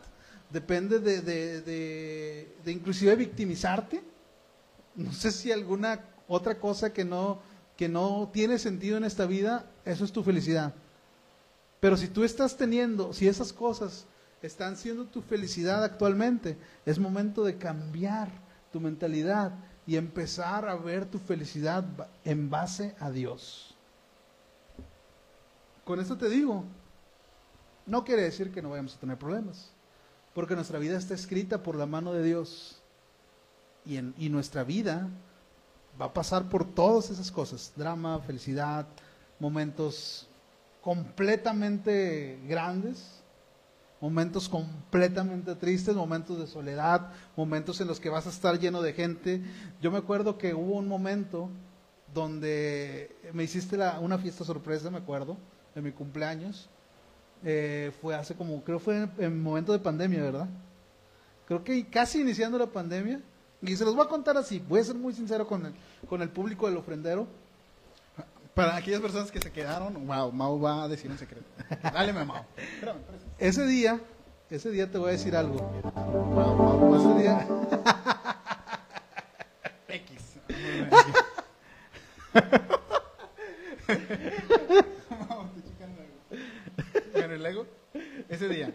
[0.48, 4.02] depende de, de, de, de inclusive victimizarte.
[4.94, 7.38] No sé si alguna otra cosa que no,
[7.76, 10.72] que no tiene sentido en esta vida, eso es tu felicidad.
[11.80, 14.06] Pero si tú estás teniendo, si esas cosas
[14.46, 18.30] están siendo tu felicidad actualmente, es momento de cambiar
[18.72, 19.52] tu mentalidad
[19.86, 21.84] y empezar a ver tu felicidad
[22.24, 23.76] en base a Dios.
[25.84, 26.64] Con esto te digo,
[27.86, 29.72] no quiere decir que no vayamos a tener problemas,
[30.34, 32.80] porque nuestra vida está escrita por la mano de Dios
[33.84, 35.08] y, en, y nuestra vida
[36.00, 38.86] va a pasar por todas esas cosas, drama, felicidad,
[39.38, 40.28] momentos
[40.80, 43.19] completamente grandes,
[44.00, 48.92] momentos completamente tristes, momentos de soledad, momentos en los que vas a estar lleno de
[48.92, 49.42] gente.
[49.80, 51.50] Yo me acuerdo que hubo un momento
[52.14, 55.36] donde me hiciste la, una fiesta sorpresa, me acuerdo,
[55.74, 56.68] de mi cumpleaños.
[57.44, 60.48] Eh, fue hace como, creo fue en, en momento de pandemia, ¿verdad?
[61.46, 63.20] Creo que casi iniciando la pandemia.
[63.62, 65.74] Y se los voy a contar así, voy a ser muy sincero con el,
[66.08, 67.26] con el público del ofrendero.
[68.54, 71.46] Para aquellas personas que se quedaron, wow, Mau va a decir un secreto.
[71.82, 72.44] Dale, Mau.
[72.56, 72.98] Espérame.
[73.38, 74.00] Ese día,
[74.50, 75.72] ese día te voy a decir algo.
[75.94, 76.96] Mau, Mau, Mau.
[76.96, 77.46] Ese día,
[79.88, 80.36] X.
[85.28, 86.14] Mau, te chican luego.
[87.12, 87.66] Bueno, y luego,
[88.28, 88.74] ese día.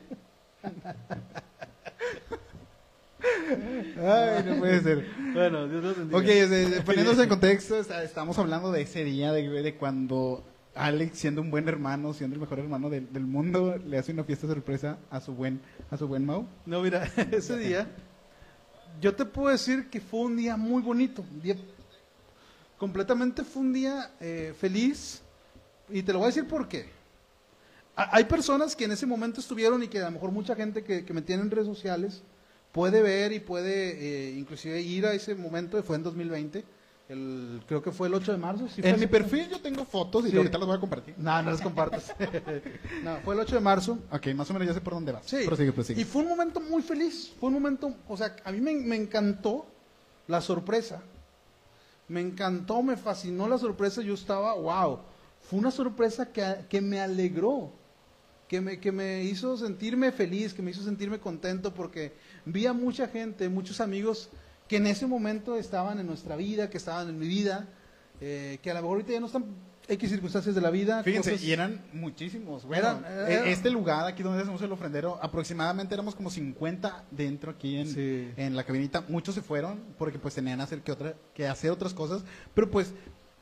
[3.97, 5.05] Ay, no puede ser.
[5.33, 6.17] bueno, Dios los bendiga.
[6.17, 10.43] Ok, este, poniéndose en contexto, estamos hablando de ese día, de, de cuando
[10.75, 14.23] Alex, siendo un buen hermano, siendo el mejor hermano del, del mundo, le hace una
[14.23, 15.59] fiesta sorpresa a su buen,
[15.89, 16.45] a su buen Mau.
[16.65, 17.87] No, mira, ese día,
[19.01, 21.55] yo te puedo decir que fue un día muy bonito, un día
[22.77, 25.21] completamente fue un día eh, feliz,
[25.89, 26.89] y te lo voy a decir por qué.
[27.95, 30.83] Ha- Hay personas que en ese momento estuvieron y que a lo mejor mucha gente
[30.83, 32.21] que, que me tiene en redes sociales
[32.71, 36.65] puede ver y puede eh, inclusive ir a ese momento, fue en 2020,
[37.07, 38.67] el, creo que fue el 8 de marzo.
[38.67, 40.37] ¿sí En mi perfil yo tengo fotos y Sí.
[40.37, 41.13] ahorita las voy a compartir.
[41.17, 42.13] No, no las compartas.
[43.03, 43.99] no, fue el 8 de marzo.
[44.11, 45.23] Ok, más o menos ya sé por dónde vas.
[45.25, 45.43] Sí.
[45.45, 46.01] Prosigue, prosigue.
[46.01, 47.31] Y fue un momento muy feliz.
[47.39, 49.65] Fue un momento, o sea, a mí me, me encantó
[50.27, 51.01] la sorpresa.
[52.07, 54.01] Me encantó, me fascinó la sorpresa.
[54.01, 54.99] Yo estaba, wow.
[55.41, 57.71] Fue una sorpresa que, que me alegró.
[58.47, 62.13] Que me, que me hizo sentirme feliz, que me hizo sentirme contento porque
[62.45, 64.29] vi a mucha gente, muchos amigos
[64.67, 67.67] que en ese momento estaban en nuestra vida, que estaban en mi vida,
[68.21, 69.45] eh, que a lo mejor ahorita ya no están
[69.87, 71.03] X circunstancias de la vida.
[71.03, 72.65] Fíjense, cosas- y eran muchísimos.
[72.65, 77.51] Bueno, Eran- eran- este lugar aquí donde hacemos el ofrendero, aproximadamente éramos como 50 dentro
[77.51, 78.31] aquí en, Sí.
[78.35, 79.03] en la cabinita.
[79.07, 82.23] Muchos se fueron porque pues tenían hacer que, otra, que hacer otras cosas,
[82.55, 82.93] pero pues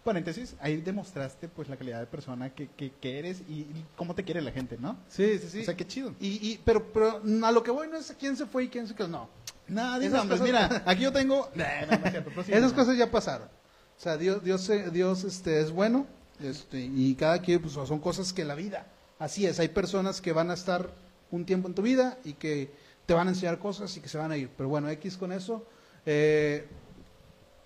[0.03, 4.13] paréntesis, ahí demostraste pues la calidad de persona que, que, que eres y, y cómo
[4.13, 4.97] te quiere la gente, ¿no?
[5.07, 5.61] Sí, sí, sí.
[5.61, 6.13] O sea, qué chido.
[6.19, 8.67] Y, y, pero, pero a lo que voy no es a quién se fue y
[8.67, 9.29] quién se quedó, no.
[9.67, 11.49] Nada, cosas- Mira, aquí yo tengo...
[11.55, 13.47] Nah, no, no es cierto, prosigue, Esas cosas ya pasaron.
[13.47, 16.05] O sea, Dios, Dios, eh, Dios este, es bueno
[16.39, 18.87] este, y cada quien, pues son cosas que la vida,
[19.19, 19.59] así es.
[19.59, 20.89] Hay personas que van a estar
[21.31, 22.71] un tiempo en tu vida y que
[23.05, 24.49] te van a enseñar cosas y que se van a ir.
[24.57, 25.65] Pero bueno, X con eso.
[26.05, 26.67] Eh,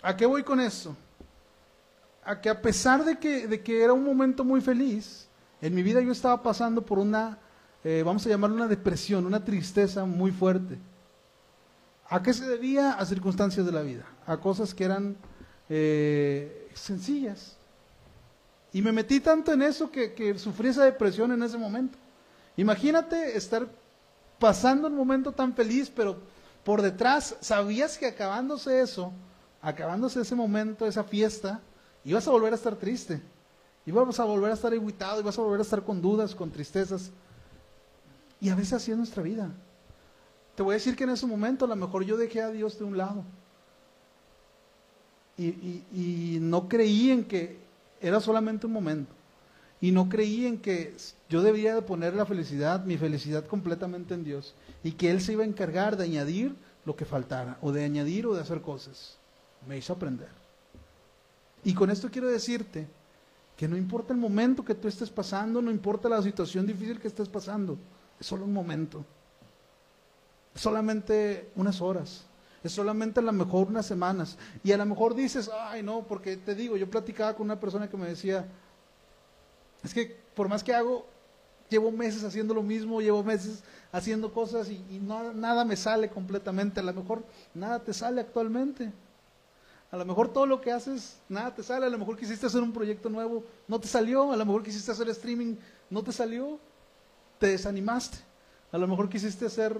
[0.03, 0.95] ¿A qué voy con eso?
[2.23, 5.27] A que a pesar de que, de que era un momento muy feliz,
[5.61, 7.37] en mi vida yo estaba pasando por una,
[7.83, 10.77] eh, vamos a llamarlo una depresión, una tristeza muy fuerte.
[12.09, 12.93] ¿A qué se debía?
[12.93, 15.17] A circunstancias de la vida, a cosas que eran
[15.69, 17.57] eh, sencillas.
[18.71, 21.97] Y me metí tanto en eso que, sufrí esa depresión en ese momento.
[22.55, 23.67] Imagínate estar
[24.39, 26.17] pasando un momento tan feliz, pero
[26.63, 29.11] por detrás sabías que acabándose eso,
[29.61, 31.61] acabándose ese momento, esa fiesta,
[32.03, 33.21] ibas a volver a estar triste.
[33.85, 37.09] Ibas a volver a estar irritado, ibas a volver a estar con dudas, con tristezas.
[38.41, 39.49] Y a veces así es nuestra vida.
[40.57, 42.79] Te voy a decir que en ese momento a lo mejor yo dejé a Dios
[42.79, 43.23] de un lado.
[45.37, 47.59] Y, y- no creí en que
[48.01, 49.13] era solamente un momento.
[49.79, 50.95] Y no creí en que
[51.29, 54.55] yo debía de poner la felicidad, mi felicidad completamente en Dios.
[54.83, 56.55] Y que Él se iba a encargar de añadir
[56.85, 59.19] lo que faltara, o de añadir o de hacer cosas.
[59.67, 60.29] Me hizo aprender.
[61.63, 62.87] Y con esto quiero decirte
[63.55, 67.09] que no importa el momento que tú estés pasando, no importa la situación difícil que
[67.09, 67.77] estés pasando,
[68.19, 69.05] es solo un momento.
[70.57, 72.25] Solamente unas horas.
[72.63, 74.37] Es solamente a lo mejor unas semanas.
[74.63, 77.89] Y a lo mejor dices, ay no, porque te digo, yo platicaba con una persona
[77.89, 78.45] que me decía,
[79.83, 81.05] es que por más que hago,
[81.69, 86.09] llevo meses haciendo lo mismo, llevo meses haciendo cosas y, y no, nada me sale
[86.09, 86.79] completamente.
[86.79, 88.91] A lo mejor nada te sale actualmente.
[89.91, 91.85] A lo mejor todo lo que haces, nada te sale.
[91.85, 94.31] A lo mejor quisiste hacer un proyecto nuevo, no te salió.
[94.31, 95.55] A lo mejor quisiste hacer streaming,
[95.89, 96.59] no te salió.
[97.39, 98.17] Te desanimaste.
[98.71, 99.77] A lo mejor quisiste hacer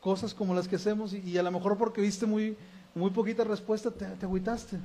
[0.00, 2.56] cosas como las que hacemos y, y a lo mejor porque viste muy,
[2.94, 4.78] muy poquita respuesta te, te agüitaste.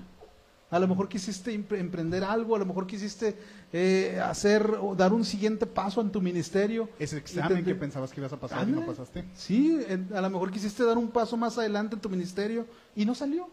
[0.70, 3.36] A lo mejor quisiste empre- emprender algo, a lo mejor quisiste
[3.74, 6.88] eh, hacer o dar un siguiente paso en tu ministerio.
[6.98, 9.26] Ese examen te- que pensabas que ibas a pasar y no pasaste.
[9.36, 9.78] Sí,
[10.16, 13.50] a lo mejor quisiste dar un paso más adelante en tu ministerio y no salió.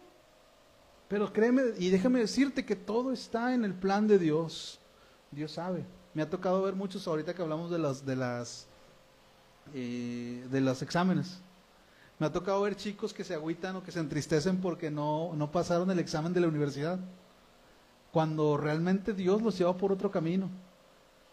[1.09, 4.79] Pero créeme y déjame decirte que todo está en el plan de Dios.
[5.33, 5.85] Dios sabe.
[6.15, 8.67] Me ha tocado ver muchos ahorita que hablamos de las de las
[9.75, 11.41] eh, de los exámenes.
[12.19, 15.53] Me ha tocado ver chicos que se agüitan o que se entristecen porque no, no
[15.53, 16.99] pasaron el examen de la universidad.
[18.11, 20.49] Cuando realmente Dios los lleva por otro camino.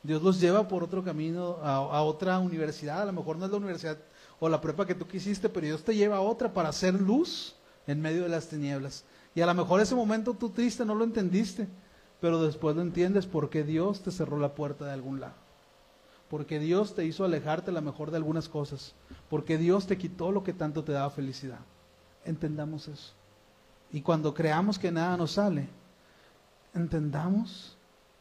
[0.04, 3.52] Dios los lleva por otro camino, a, a otra universidad, a lo mejor no es
[3.52, 3.98] la universidad
[4.40, 7.56] o la prepa que tú quisiste, pero Dios te lleva a otra para hacer luz
[7.88, 9.04] en medio de las tinieblas.
[9.34, 11.68] Y a lo mejor ese momento tú triste no lo entendiste,
[12.22, 15.45] pero después lo entiendes porque Dios te cerró la puerta de algún lado.
[16.30, 18.94] Porque Dios te hizo alejarte a lo mejor de algunas cosas.
[19.30, 21.60] Porque Dios te quitó lo que tanto te daba felicidad.
[22.24, 23.14] Entendamos eso.
[23.92, 25.68] Y cuando creamos que nada nos sale,
[26.74, 27.78] entendamos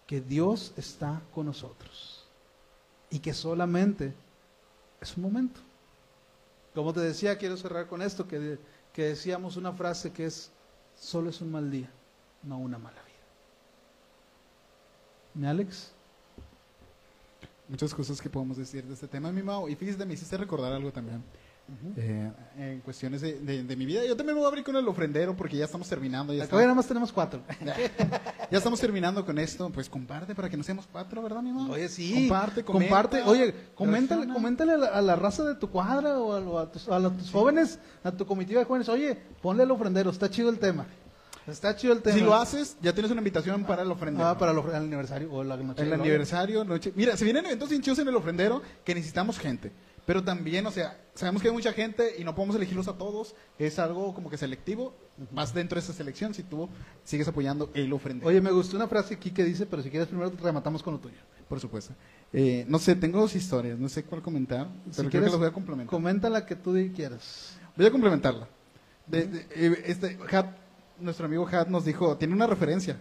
[0.07, 2.25] que Dios está con nosotros.
[3.11, 4.15] Y que solamente
[5.01, 5.61] es un momento.
[6.75, 8.59] Como te decía, quiero cerrar con esto, que,
[8.93, 10.51] que decíamos una frase que es,
[10.97, 11.91] solo es un mal día,
[12.43, 13.15] no una mala vida.
[15.35, 15.93] ¿Me Alex?
[17.69, 19.69] Muchas cosas que podemos decir de este tema, mi Mau.
[19.69, 21.23] Y fíjate, me hiciste recordar algo también.
[21.97, 24.05] Eh, en cuestiones de, de- de mi vida.
[24.05, 26.35] Yo también me voy a abrir con el ofrendero porque ya estamos terminando.
[26.35, 27.41] Ya, hoy estamos, nada más tenemos cuatro.
[28.51, 29.71] ya estamos terminando con esto.
[29.71, 31.73] Pues comparte para que no seamos cuatro, ¿verdad, mi Mau?
[31.73, 32.29] Oye, sí.
[32.29, 33.23] Comparte, comenta, comparte.
[33.23, 36.87] Oye, coméntale, coméntale a la, a la raza de tu cuadra o a, a tus,
[36.87, 38.91] a la- tus jóvenes, a tu comitiva de jóvenes.
[38.91, 40.85] Oye, ponle el ofrendero, está chido el tema.
[41.47, 42.17] Está chido el tema.
[42.17, 44.27] Si lo haces, ya tienes una invitación para el ofrendero.
[44.27, 45.83] Ah, para el, el aniversario o la noche.
[45.83, 46.93] el de aniversario, noche.
[46.97, 49.71] Mira, se vienen eventos bien chidos en el ofrendero que necesitamos gente.
[50.07, 53.35] Pero también, o sea, sabemos que hay mucha gente y no podemos elegirlos a todos.
[53.59, 54.95] Es algo como que selectivo.
[55.33, 56.69] Vas dentro de esa selección si tú
[57.05, 58.29] sigues apoyando el ofrendero.
[58.29, 61.01] Oye, me gustó una frase aquí que dice, pero si quieres primero rematamos con lo
[61.01, 61.17] tuyo.
[61.49, 61.93] Por supuesto.
[62.33, 65.31] Eh, no sé, tengo dos historias, no sé cuál comentar, pero si creo quieres, que
[65.33, 65.91] las voy a complementar.
[65.91, 67.57] comenta la que tú quieras.
[67.77, 68.49] Voy a complementarla.
[69.07, 70.47] De- de- eh, este, Hat,
[70.99, 72.99] nuestro amigo Hat nos dijo, tiene una referencia.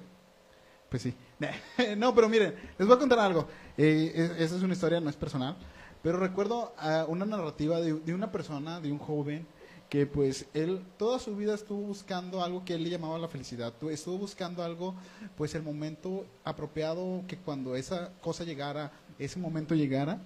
[0.90, 1.14] Pues sí.
[1.98, 3.48] No, pero miren, les voy a contar algo.
[3.78, 5.56] Eh, es- esa es una historia, no es personal.
[6.02, 9.48] Pero recuerdo ah, una narrativa de, de una persona, de un joven,
[9.90, 13.74] que pues él toda su vida estuvo buscando algo que él le llamaba la felicidad.
[13.80, 14.96] Tu- Estuvo buscando algo,
[15.38, 20.20] pues el momento apropiado, que cuando esa cosa llegara, ese momento llegara,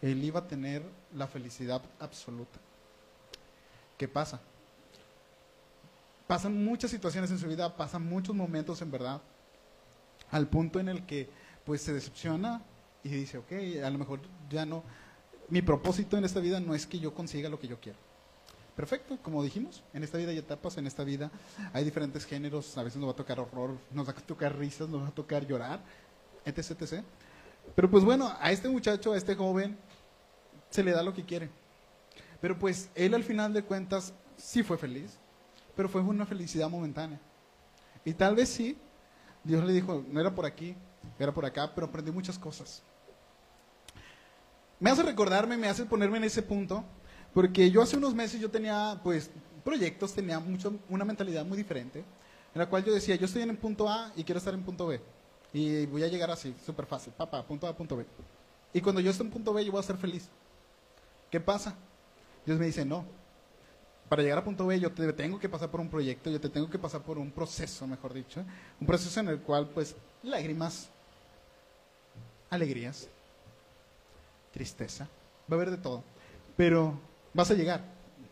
[0.00, 0.82] él iba a tener
[1.14, 2.58] la felicidad absoluta.
[3.96, 4.40] ¿Qué pasa?
[6.28, 9.20] Pasan muchas situaciones en su vida, pasan muchos momentos en verdad,
[10.30, 11.30] al punto en el que
[11.64, 12.62] pues se decepciona
[13.02, 13.50] y dice, ok,
[13.82, 14.20] a lo mejor
[14.50, 14.84] ya no,
[15.48, 17.98] mi propósito en esta vida no es que yo consiga lo que yo quiero.
[18.76, 21.30] Perfecto, como dijimos, en esta vida hay etapas, en esta vida
[21.72, 24.88] hay diferentes géneros, a veces nos va a tocar horror, nos va a tocar risas,
[24.88, 25.80] nos va a tocar llorar,
[26.44, 27.02] etc, etc.
[27.74, 29.76] Pero pues bueno, a este muchacho, a este joven,
[30.68, 31.48] se le da lo que quiere.
[32.40, 35.18] Pero pues él al final de cuentas sí fue feliz,
[35.78, 37.20] pero fue una felicidad momentánea.
[38.04, 38.76] Y tal vez sí,
[39.44, 40.74] Dios le dijo, no era por aquí,
[41.20, 42.82] era por acá, pero aprendí muchas cosas.
[44.80, 46.82] Me hace recordarme, me hace ponerme en ese punto,
[47.32, 49.30] porque yo hace unos meses yo tenía pues
[49.64, 53.50] proyectos, tenía mucho, una mentalidad muy diferente, en la cual yo decía, yo estoy en
[53.50, 55.00] el punto A y quiero estar en punto B.
[55.52, 58.04] Y voy a llegar así, súper fácil, papá, punto A, punto B.
[58.72, 60.28] Y cuando yo esté en punto B, yo voy a ser feliz.
[61.30, 61.76] ¿Qué pasa?
[62.44, 63.04] Dios me dice, no.
[64.08, 66.48] Para llegar a punto B, yo te tengo que pasar por un proyecto, yo te
[66.48, 68.42] tengo que pasar por un proceso, mejor dicho.
[68.80, 70.88] Un proceso en el cual, pues, lágrimas,
[72.48, 73.08] alegrías,
[74.50, 75.08] tristeza,
[75.50, 76.02] va a haber de todo.
[76.56, 76.98] Pero
[77.34, 77.82] vas a llegar,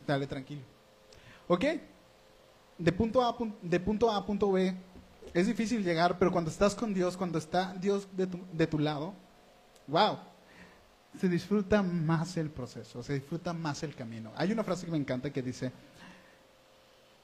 [0.07, 0.63] dale tranquilo.
[1.47, 1.65] ¿Ok?
[2.79, 4.75] De punto A, de punto A a punto B,
[5.35, 8.79] es difícil llegar, pero cuando estás con Dios, cuando está Dios de tu, de tu
[8.79, 9.13] lado,
[9.87, 10.19] wow,
[11.19, 14.33] se disfruta más el proceso, se disfruta más el camino.
[14.37, 15.73] Hay una frase que me encanta que dice,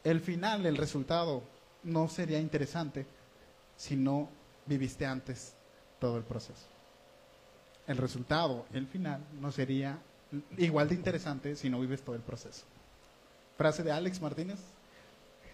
[0.05, 1.43] el final, el resultado,
[1.85, 3.07] no sería interesante
[3.77, 4.29] si no
[4.67, 5.55] viviste antes
[5.99, 6.67] todo el proceso.
[7.87, 9.99] El resultado, el final, no sería
[10.57, 12.65] igual de interesante si no vives todo el proceso.
[13.57, 14.59] Frase de Alex Martínez,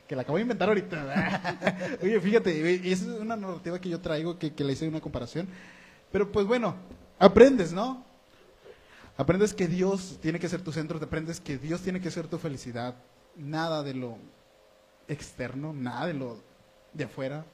[0.06, 1.98] que la acabo de inventar ahorita.
[2.02, 5.00] Oye, fíjate, y esa es una narrativa que yo traigo, que, que le hice una
[5.00, 5.48] comparación.
[6.12, 6.76] Pero pues bueno,
[7.18, 8.07] aprendes, ¿no?
[9.18, 12.28] Aprendes que Dios tiene que ser tu centro, te aprendes que Dios tiene que ser
[12.28, 12.94] tu felicidad.
[13.36, 14.16] Nada de lo
[15.08, 16.38] externo, nada de lo
[16.92, 17.44] de afuera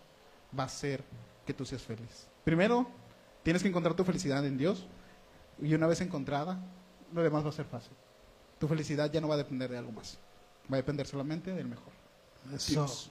[0.57, 1.03] va a hacer
[1.47, 2.27] que tú seas feliz.
[2.45, 2.87] Primero,
[3.43, 4.87] tienes que encontrar tu felicidad en Dios
[5.59, 6.59] y una vez encontrada,
[7.15, 7.93] lo demás va a ser fácil.
[8.59, 10.19] Tu felicidad ya no va a depender de algo más,
[10.71, 11.95] va a depender solamente del mejor.
[12.55, 12.73] Eso.
[12.73, 13.11] Dios.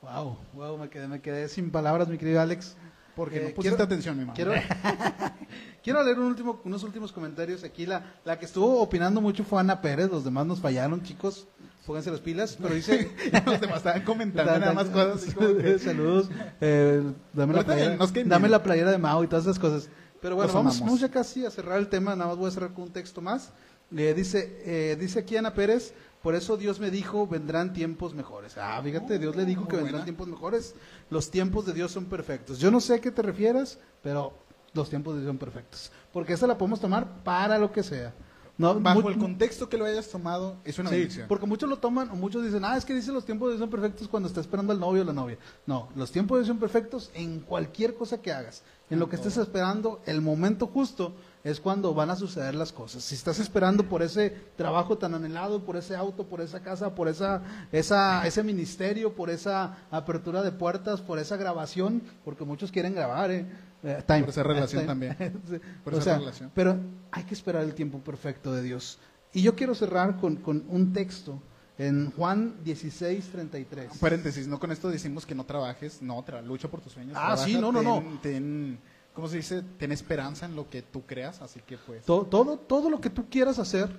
[0.00, 2.76] Wow, wow, me quedé, me quedé sin palabras, mi querido Alex.
[3.16, 4.34] Porque Eh, no pusiste quiero- atención, mi mamá.
[4.34, 4.52] Quiero,
[5.82, 7.64] quiero leer un último, unos últimos comentarios.
[7.64, 11.46] Aquí la, la que estuvo opinando mucho fue Ana Pérez, los demás nos fallaron, chicos.
[11.86, 13.10] Pónganse las pilas, pero dice...
[13.44, 16.30] Los demás estaban comentando nada más cosas así como que- Saludos.
[16.60, 17.02] eh,
[17.32, 19.88] dame, la playera, dame la playera de Mao y todas esas cosas.
[20.20, 22.14] Pero bueno, vamos, vamos ya casi a cerrar el tema.
[22.14, 23.50] Nada más voy a cerrar con un texto más.
[23.96, 25.92] Eh, dice, eh, dice aquí Ana Pérez,
[26.22, 28.56] por eso Dios me dijo, vendrán tiempos mejores.
[28.56, 30.04] Ah, fíjate, Dios le dijo que muy vendrán buena.
[30.04, 30.74] tiempos mejores.
[31.10, 32.58] Los tiempos de Dios son perfectos.
[32.58, 34.32] Yo no sé a qué te refieras, pero
[34.72, 35.90] los tiempos de Dios son perfectos.
[36.12, 38.14] Porque esa la podemos tomar para lo que sea.
[38.58, 41.26] No, Bajo el contexto que lo hayas tomado, es una Sí, bendición.
[41.26, 43.60] porque muchos lo toman, o muchos dicen, ah, es que dice los tiempos de Dios
[43.60, 45.38] son perfectos cuando está esperando al novio o la novia.
[45.66, 48.62] No, los tiempos de Dios son perfectos en cualquier cosa que hagas.
[48.90, 51.14] En lo que estés esperando, el momento justo
[51.44, 53.02] es cuando van a suceder las cosas.
[53.02, 57.08] Si estás esperando por ese trabajo tan anhelado, por ese auto, por esa casa, por
[57.08, 62.94] esa, esa, ese ministerio, por esa apertura de puertas, por esa grabación, porque muchos quieren
[62.94, 63.46] grabar, ¿eh?
[63.82, 64.20] Eh, time.
[64.20, 65.16] Por esa relación también.
[65.84, 66.52] Por O esa sea, relación.
[66.54, 66.76] pero
[67.10, 68.98] hay que esperar el tiempo perfecto de Dios.
[69.32, 71.42] Y yo quiero cerrar con, con un texto
[71.78, 73.98] en Juan 16, 33.
[73.98, 77.14] Paréntesis, no con esto decimos que no trabajes, no, tra- lucha por tus sueños.
[77.16, 78.04] Ah, trabaja, sí, no, no, no.
[78.22, 78.78] Ten,
[79.14, 79.62] ¿cómo se dice?
[79.78, 82.04] Ten esperanza en lo que tú creas, así que pues...
[82.04, 83.90] Todo, todo, todo lo que tú quieras hacer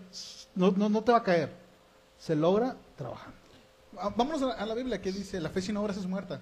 [0.56, 1.52] no, no, no te va a caer.
[2.18, 3.38] Se logra trabajando.
[3.98, 6.42] Ah, Vámonos a la, a la Biblia que dice, la fe sin obras es muerta.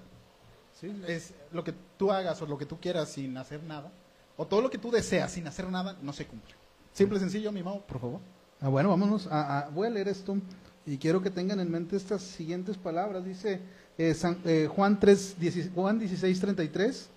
[0.79, 0.91] ¿Sí?
[1.07, 3.91] Es lo que tú hagas o lo que tú quieras sin hacer nada,
[4.37, 6.55] o todo lo que tú deseas sin hacer nada, no se cumple.
[6.93, 8.19] Simple y sencillo, mi Mau, por favor.
[8.61, 9.27] Ah, bueno, vámonos.
[9.27, 10.37] A, a- voy a leer esto
[10.85, 13.23] y quiero que tengan en mente estas siguientes palabras.
[13.25, 13.59] Dice
[13.97, 17.09] eh, San- eh, Juan, 3, 16 Juan 16, 33.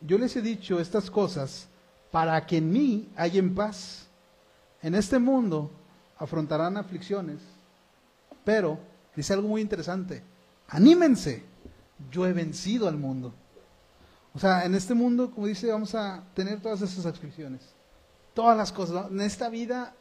[0.00, 1.68] Yo les he dicho estas cosas
[2.10, 4.06] para que en mí en paz.
[4.82, 5.70] En este mundo
[6.16, 7.40] afrontarán aflicciones,
[8.44, 8.78] pero
[9.14, 10.22] dice algo muy interesante.
[10.68, 11.44] Anímense,
[12.10, 13.34] yo he vencido al mundo.
[14.32, 17.60] O sea, en este mundo, como dice, vamos a tener todas esas aflicciones.
[18.32, 19.10] Todas las cosas.
[19.10, 19.92] En esta vida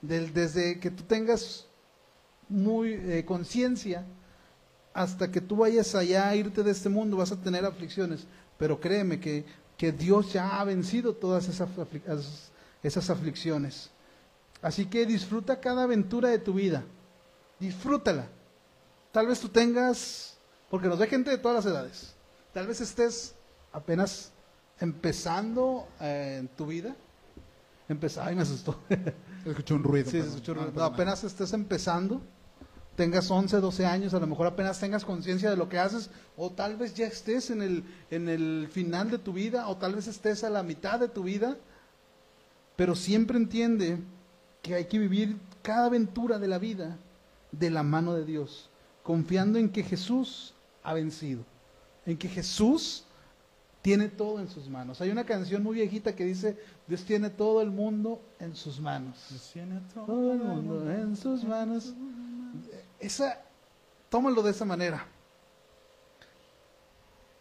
[0.00, 1.66] desde que tú tengas
[2.48, 4.04] muy eh, conciencia
[4.92, 8.26] hasta que tú vayas allá a irte de este mundo vas a tener aflicciones,
[8.60, 9.44] pero créeme que,
[9.78, 11.68] que Dios ya ha vencido todas esas,
[12.84, 13.90] esas- aflicciones.
[14.60, 16.84] Así que disfruta cada aventura de tu vida,
[17.58, 18.26] disfrútala.
[19.12, 20.36] Tal vez tú tengas,
[20.68, 22.14] porque nos ve gente de todas las edades,
[22.52, 23.34] tal vez estés
[23.72, 24.30] apenas
[24.78, 26.94] empezando eh, en tu vida.
[27.88, 28.78] Empezar, ay, me asustó.
[29.44, 30.10] Escuché un ruido.
[30.10, 30.84] Sí, se escuchó No, ruido.
[30.84, 32.20] apenas estés empezando,
[33.00, 36.50] tengas 11, 12 años, a lo mejor apenas tengas conciencia de lo que haces, o
[36.50, 40.06] tal vez ya estés en el, en el final de tu vida, o tal vez
[40.06, 41.56] estés a la mitad de tu vida,
[42.76, 43.96] pero siempre entiende
[44.60, 46.98] que hay que vivir cada aventura de la vida
[47.52, 48.68] de la mano de Dios,
[49.02, 51.42] confiando en que Jesús ha vencido,
[52.04, 53.04] en que Jesús
[53.80, 55.00] tiene todo en sus manos.
[55.00, 59.16] Hay una canción muy viejita que dice, Dios tiene todo el mundo en sus manos.
[60.04, 61.94] Todo el mundo en sus manos.
[63.00, 63.40] Esa,
[64.08, 65.06] tómalo de esa manera.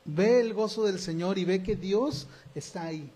[0.05, 3.12] Ve el gozo del Señor y ve que Dios está ahí.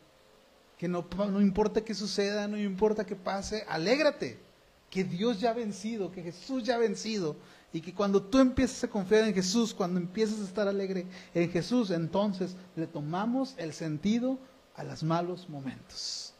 [0.78, 4.38] Que no, no importa qué suceda, no importa qué pase, alégrate.
[4.89, 7.36] Que Dios ya ha vencido, que Jesús ya ha vencido.
[7.72, 11.50] Y que cuando tú empiezas a confiar en Jesús, cuando empiezas a estar alegre en
[11.50, 14.38] Jesús, entonces le tomamos el sentido
[14.76, 16.34] a los malos momentos.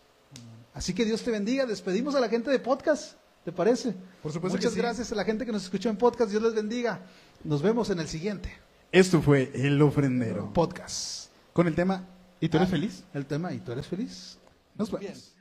[0.74, 1.66] Así que Dios te bendiga.
[1.66, 3.16] Despedimos a la gente de podcast.
[3.46, 3.94] ¿Te parece?
[4.22, 4.80] Por supuesto que Muchas sí.
[4.80, 6.32] gracias a la gente que nos escuchó en podcast.
[6.32, 7.02] Dios les bendiga.
[7.44, 8.52] Nos vemos en el siguiente
[8.92, 10.54] Esto fue El Ofrendero.
[10.54, 11.30] podcast.
[11.52, 12.08] Con el tema,
[12.40, 13.04] ¿y tú eres Ah, feliz?
[13.14, 14.38] El tema, ¿y tú eres feliz?
[14.78, 15.02] Nos vemos.
[15.02, 15.33] Bien.